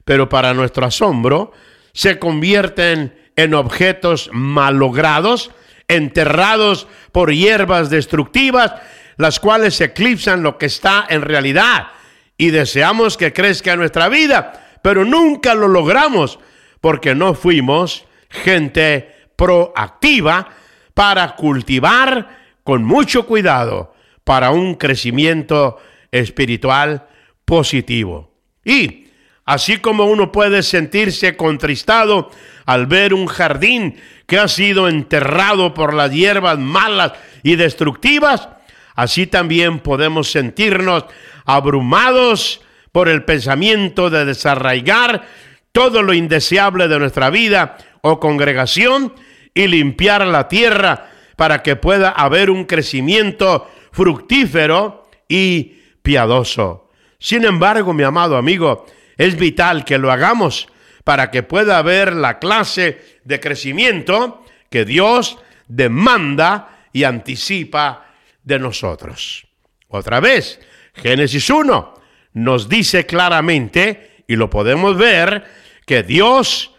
pero 0.04 0.28
para 0.28 0.54
nuestro 0.54 0.86
asombro 0.86 1.52
se 1.92 2.18
convierten 2.18 3.16
en 3.36 3.54
objetos 3.54 4.30
malogrados, 4.32 5.50
enterrados 5.88 6.86
por 7.12 7.32
hierbas 7.32 7.90
destructivas, 7.90 8.72
las 9.16 9.40
cuales 9.40 9.80
eclipsan 9.80 10.42
lo 10.42 10.56
que 10.56 10.66
está 10.66 11.06
en 11.08 11.22
realidad 11.22 11.88
y 12.36 12.50
deseamos 12.50 13.16
que 13.16 13.32
crezca 13.32 13.72
en 13.72 13.80
nuestra 13.80 14.08
vida, 14.08 14.63
pero 14.84 15.06
nunca 15.06 15.54
lo 15.54 15.66
logramos 15.66 16.38
porque 16.82 17.14
no 17.14 17.32
fuimos 17.32 18.04
gente 18.28 19.30
proactiva 19.34 20.50
para 20.92 21.36
cultivar 21.36 22.58
con 22.62 22.84
mucho 22.84 23.24
cuidado 23.24 23.94
para 24.24 24.50
un 24.50 24.74
crecimiento 24.74 25.78
espiritual 26.12 27.06
positivo. 27.46 28.34
Y 28.62 29.06
así 29.46 29.78
como 29.78 30.04
uno 30.04 30.30
puede 30.30 30.62
sentirse 30.62 31.34
contristado 31.34 32.30
al 32.66 32.86
ver 32.86 33.14
un 33.14 33.26
jardín 33.26 33.96
que 34.26 34.38
ha 34.38 34.48
sido 34.48 34.90
enterrado 34.90 35.72
por 35.72 35.94
las 35.94 36.10
hierbas 36.12 36.58
malas 36.58 37.12
y 37.42 37.56
destructivas, 37.56 38.50
así 38.94 39.26
también 39.26 39.78
podemos 39.78 40.30
sentirnos 40.30 41.06
abrumados 41.46 42.60
por 42.94 43.08
el 43.08 43.24
pensamiento 43.24 44.08
de 44.08 44.24
desarraigar 44.24 45.26
todo 45.72 46.00
lo 46.00 46.14
indeseable 46.14 46.86
de 46.86 47.00
nuestra 47.00 47.28
vida 47.28 47.76
o 48.02 48.20
congregación 48.20 49.12
y 49.52 49.66
limpiar 49.66 50.24
la 50.24 50.46
tierra 50.46 51.10
para 51.34 51.64
que 51.64 51.74
pueda 51.74 52.10
haber 52.10 52.50
un 52.50 52.66
crecimiento 52.66 53.68
fructífero 53.90 55.08
y 55.28 55.80
piadoso. 56.04 56.88
Sin 57.18 57.44
embargo, 57.44 57.92
mi 57.92 58.04
amado 58.04 58.36
amigo, 58.36 58.86
es 59.16 59.36
vital 59.36 59.84
que 59.84 59.98
lo 59.98 60.12
hagamos 60.12 60.68
para 61.02 61.32
que 61.32 61.42
pueda 61.42 61.78
haber 61.78 62.14
la 62.14 62.38
clase 62.38 63.18
de 63.24 63.40
crecimiento 63.40 64.44
que 64.70 64.84
Dios 64.84 65.38
demanda 65.66 66.86
y 66.92 67.02
anticipa 67.02 68.06
de 68.44 68.60
nosotros. 68.60 69.48
Otra 69.88 70.20
vez, 70.20 70.60
Génesis 70.94 71.50
1 71.50 72.03
nos 72.34 72.68
dice 72.68 73.06
claramente, 73.06 74.24
y 74.26 74.36
lo 74.36 74.50
podemos 74.50 74.96
ver, 74.98 75.44
que 75.86 76.02
Dios 76.02 76.74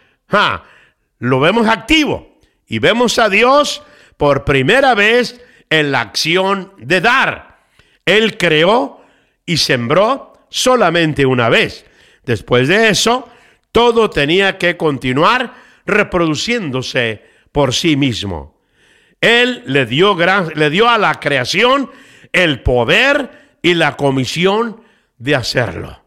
lo 1.20 1.40
vemos 1.40 1.68
activo 1.68 2.38
y 2.68 2.80
vemos 2.80 3.18
a 3.20 3.30
Dios 3.30 3.84
por 4.18 4.44
primera 4.44 4.94
vez 4.96 5.42
en 5.70 5.92
la 5.92 6.02
acción 6.02 6.74
de 6.78 7.02
dar. 7.02 7.60
Él 8.06 8.38
creó 8.38 9.02
y 9.46 9.58
sembró 9.58 10.34
solamente 10.50 11.26
una 11.26 11.50
vez. 11.50 11.86
Después 12.26 12.68
de 12.68 12.90
eso, 12.90 13.30
todo 13.72 14.10
tenía 14.10 14.58
que 14.58 14.78
continuar 14.78 15.54
reproduciéndose 15.86 17.24
por 17.52 17.74
sí 17.74 17.96
mismo. 17.96 18.60
Él 19.22 19.64
le 19.66 19.86
dio, 19.86 20.18
le 20.56 20.70
dio 20.70 20.90
a 20.90 20.98
la 20.98 21.20
creación 21.20 21.90
el 22.34 22.62
poder 22.62 23.58
y 23.62 23.74
la 23.76 23.96
comisión 23.96 24.82
de 25.18 25.36
hacerlo. 25.36 26.04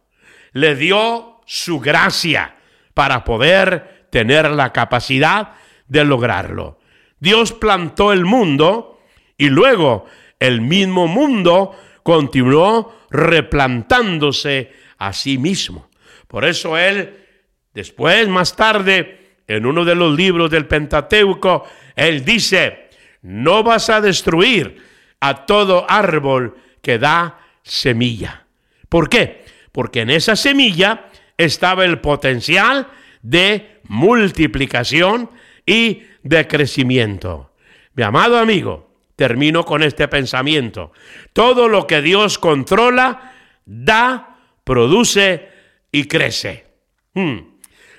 Le 0.53 0.75
dio 0.75 1.41
su 1.47 1.81
gracia 1.81 2.57
para 2.95 3.25
poder 3.25 4.07
tener 4.11 4.51
la 4.51 4.73
capacidad 4.73 5.53
de 5.87 6.05
lograrlo. 6.05 6.79
Dios 7.21 7.53
plantó 7.53 8.13
el 8.13 8.25
mundo 8.25 9.01
y 9.37 9.49
luego 9.49 10.07
el 10.39 10.61
mismo 10.61 11.07
mundo 11.07 11.77
continuó 12.03 12.95
replantándose 13.11 14.73
a 14.99 15.13
sí 15.13 15.39
mismo. 15.39 15.89
Por 16.27 16.45
eso 16.45 16.77
él, 16.77 17.27
después, 17.73 18.29
más 18.29 18.55
tarde, 18.55 19.37
en 19.47 19.65
uno 19.65 19.85
de 19.85 19.95
los 19.95 20.15
libros 20.15 20.51
del 20.51 20.67
Pentateuco, 20.67 21.65
él 21.97 22.25
dice, 22.25 22.91
no 23.23 23.63
vas 23.63 23.89
a 23.91 24.01
destruir 24.01 24.83
a 25.21 25.47
todo 25.47 25.87
árbol 25.89 26.57
que 26.83 26.99
da 26.99 27.41
semilla. 27.63 28.47
¿Por 28.89 29.09
qué? 29.09 29.45
Porque 29.73 30.01
en 30.01 30.11
esa 30.11 30.37
semilla 30.37 31.09
estaba 31.37 31.85
el 31.85 32.01
potencial 32.01 32.89
de 33.23 33.81
multiplicación 33.85 35.31
y 35.67 36.03
de 36.23 36.47
crecimiento. 36.47 37.53
Mi 37.95 38.03
amado 38.03 38.39
amigo, 38.39 38.89
termino 39.17 39.65
con 39.65 39.83
este 39.83 40.09
pensamiento. 40.09 40.93
Todo 41.33 41.69
lo 41.69 41.87
que 41.87 42.03
Dios 42.03 42.39
controla, 42.39 43.35
da, 43.67 44.39
produce 44.65 45.49
y 45.91 46.05
crece. 46.05 46.67
Hmm. 47.15 47.39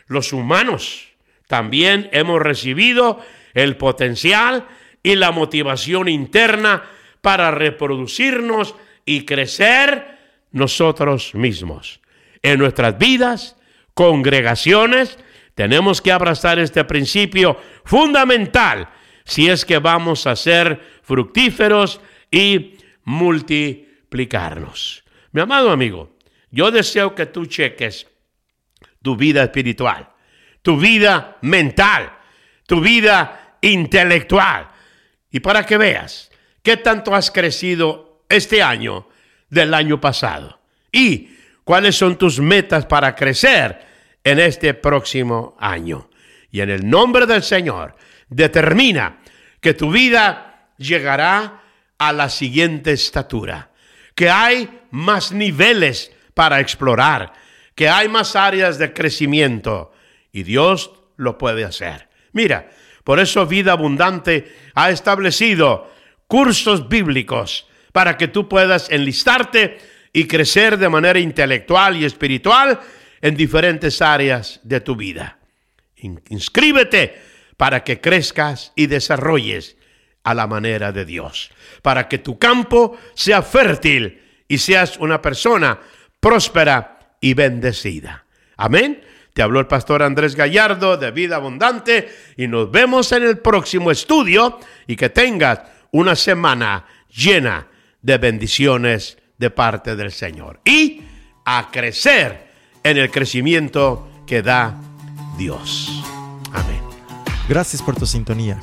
Los 0.07 0.33
humanos 0.33 1.09
también 1.47 2.09
hemos 2.13 2.41
recibido 2.41 3.19
el 3.53 3.75
potencial 3.75 4.67
y 5.03 5.15
la 5.15 5.31
motivación 5.31 6.07
interna 6.07 6.83
para 7.21 7.51
reproducirnos 7.51 8.75
y 9.05 9.25
crecer 9.25 10.18
nosotros 10.51 11.35
mismos. 11.35 11.99
En 12.41 12.59
nuestras 12.59 12.97
vidas, 12.97 13.57
congregaciones, 13.93 15.17
tenemos 15.55 16.01
que 16.01 16.11
abrazar 16.11 16.59
este 16.59 16.83
principio 16.85 17.57
fundamental 17.83 18.89
si 19.25 19.49
es 19.49 19.65
que 19.65 19.79
vamos 19.79 20.25
a 20.25 20.35
ser 20.35 20.81
fructíferos 21.03 21.99
y 22.31 22.77
multiplicarnos. 23.03 25.03
Mi 25.31 25.41
amado 25.41 25.69
amigo, 25.69 26.15
yo 26.49 26.71
deseo 26.71 27.13
que 27.13 27.25
tú 27.25 27.45
cheques 27.45 28.07
tu 29.01 29.17
vida 29.17 29.43
espiritual, 29.43 30.09
tu 30.61 30.77
vida 30.77 31.37
mental, 31.41 32.13
tu 32.65 32.79
vida 32.79 33.57
intelectual, 33.61 34.69
y 35.29 35.41
para 35.41 35.65
que 35.65 35.77
veas 35.77 36.31
qué 36.63 36.77
tanto 36.77 37.13
has 37.13 37.31
crecido 37.31 38.23
este 38.29 38.63
año 38.63 39.08
del 39.49 39.73
año 39.73 39.99
pasado 39.99 40.59
y 40.91 41.29
cuáles 41.63 41.95
son 41.95 42.17
tus 42.17 42.39
metas 42.39 42.85
para 42.85 43.15
crecer 43.15 43.79
en 44.23 44.39
este 44.39 44.73
próximo 44.73 45.55
año. 45.59 46.09
Y 46.51 46.61
en 46.61 46.69
el 46.69 46.89
nombre 46.89 47.25
del 47.25 47.43
Señor, 47.43 47.95
determina 48.27 49.19
que 49.59 49.73
tu 49.73 49.91
vida 49.91 50.69
llegará 50.77 51.61
a 51.97 52.13
la 52.13 52.29
siguiente 52.29 52.91
estatura, 52.91 53.71
que 54.15 54.29
hay 54.29 54.81
más 54.91 55.31
niveles 55.31 56.11
para 56.33 56.59
explorar, 56.59 57.33
que 57.75 57.89
hay 57.89 58.07
más 58.07 58.35
áreas 58.35 58.79
de 58.79 58.93
crecimiento 58.93 59.91
y 60.31 60.43
Dios 60.43 60.91
lo 61.17 61.37
puede 61.37 61.65
hacer. 61.65 62.09
Mira, 62.31 62.69
por 63.03 63.19
eso 63.19 63.45
Vida 63.45 63.73
Abundante 63.73 64.55
ha 64.75 64.89
establecido 64.89 65.91
cursos 66.27 66.87
bíblicos 66.87 67.68
para 67.91 68.17
que 68.17 68.27
tú 68.27 68.47
puedas 68.47 68.89
enlistarte 68.89 69.77
y 70.13 70.25
crecer 70.25 70.77
de 70.77 70.89
manera 70.89 71.19
intelectual 71.19 71.97
y 71.97 72.05
espiritual 72.05 72.79
en 73.21 73.35
diferentes 73.35 74.01
áreas 74.01 74.59
de 74.63 74.81
tu 74.81 74.95
vida. 74.95 75.39
Inscríbete 76.29 77.21
para 77.57 77.83
que 77.83 77.99
crezcas 77.99 78.71
y 78.75 78.87
desarrolles 78.87 79.75
a 80.23 80.33
la 80.33 80.47
manera 80.47 80.91
de 80.91 81.05
Dios, 81.05 81.51
para 81.81 82.07
que 82.07 82.19
tu 82.19 82.37
campo 82.37 82.97
sea 83.13 83.41
fértil 83.41 84.21
y 84.47 84.57
seas 84.57 84.97
una 84.97 85.21
persona 85.21 85.79
próspera 86.19 87.15
y 87.21 87.33
bendecida. 87.33 88.25
Amén. 88.57 89.03
Te 89.33 89.41
habló 89.41 89.59
el 89.59 89.67
pastor 89.67 90.03
Andrés 90.03 90.35
Gallardo 90.35 90.97
de 90.97 91.11
Vida 91.11 91.37
Abundante 91.37 92.09
y 92.35 92.47
nos 92.47 92.71
vemos 92.71 93.11
en 93.11 93.23
el 93.23 93.37
próximo 93.39 93.91
estudio 93.91 94.59
y 94.87 94.95
que 94.95 95.09
tengas 95.09 95.61
una 95.91 96.15
semana 96.15 96.85
llena 97.09 97.67
de 98.01 98.17
bendiciones 98.17 99.17
de 99.37 99.49
parte 99.49 99.95
del 99.95 100.11
Señor 100.11 100.59
y 100.65 101.03
a 101.45 101.69
crecer 101.71 102.49
en 102.83 102.97
el 102.97 103.09
crecimiento 103.11 104.07
que 104.25 104.41
da 104.41 104.79
Dios. 105.37 106.03
Amén. 106.53 106.81
Gracias 107.47 107.81
por 107.81 107.95
tu 107.95 108.05
sintonía. 108.05 108.59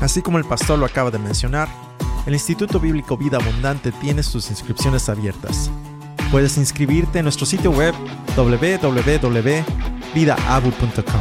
Así 0.00 0.20
como 0.20 0.38
el 0.38 0.44
pastor 0.44 0.76
lo 0.78 0.86
acaba 0.86 1.10
de 1.10 1.18
mencionar, 1.18 1.68
el 2.26 2.34
Instituto 2.34 2.80
Bíblico 2.80 3.16
Vida 3.16 3.38
Abundante 3.38 3.92
tiene 3.92 4.22
sus 4.22 4.50
inscripciones 4.50 5.08
abiertas. 5.08 5.70
Puedes 6.30 6.56
inscribirte 6.56 7.20
en 7.20 7.24
nuestro 7.24 7.46
sitio 7.46 7.70
web 7.70 7.94
www.vidaabu.com. 8.36 11.20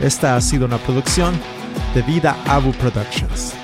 Esta 0.00 0.36
ha 0.36 0.40
sido 0.40 0.66
una 0.66 0.78
producción 0.78 1.38
de 1.94 2.02
Vida 2.02 2.36
Abu 2.46 2.72
Productions. 2.72 3.54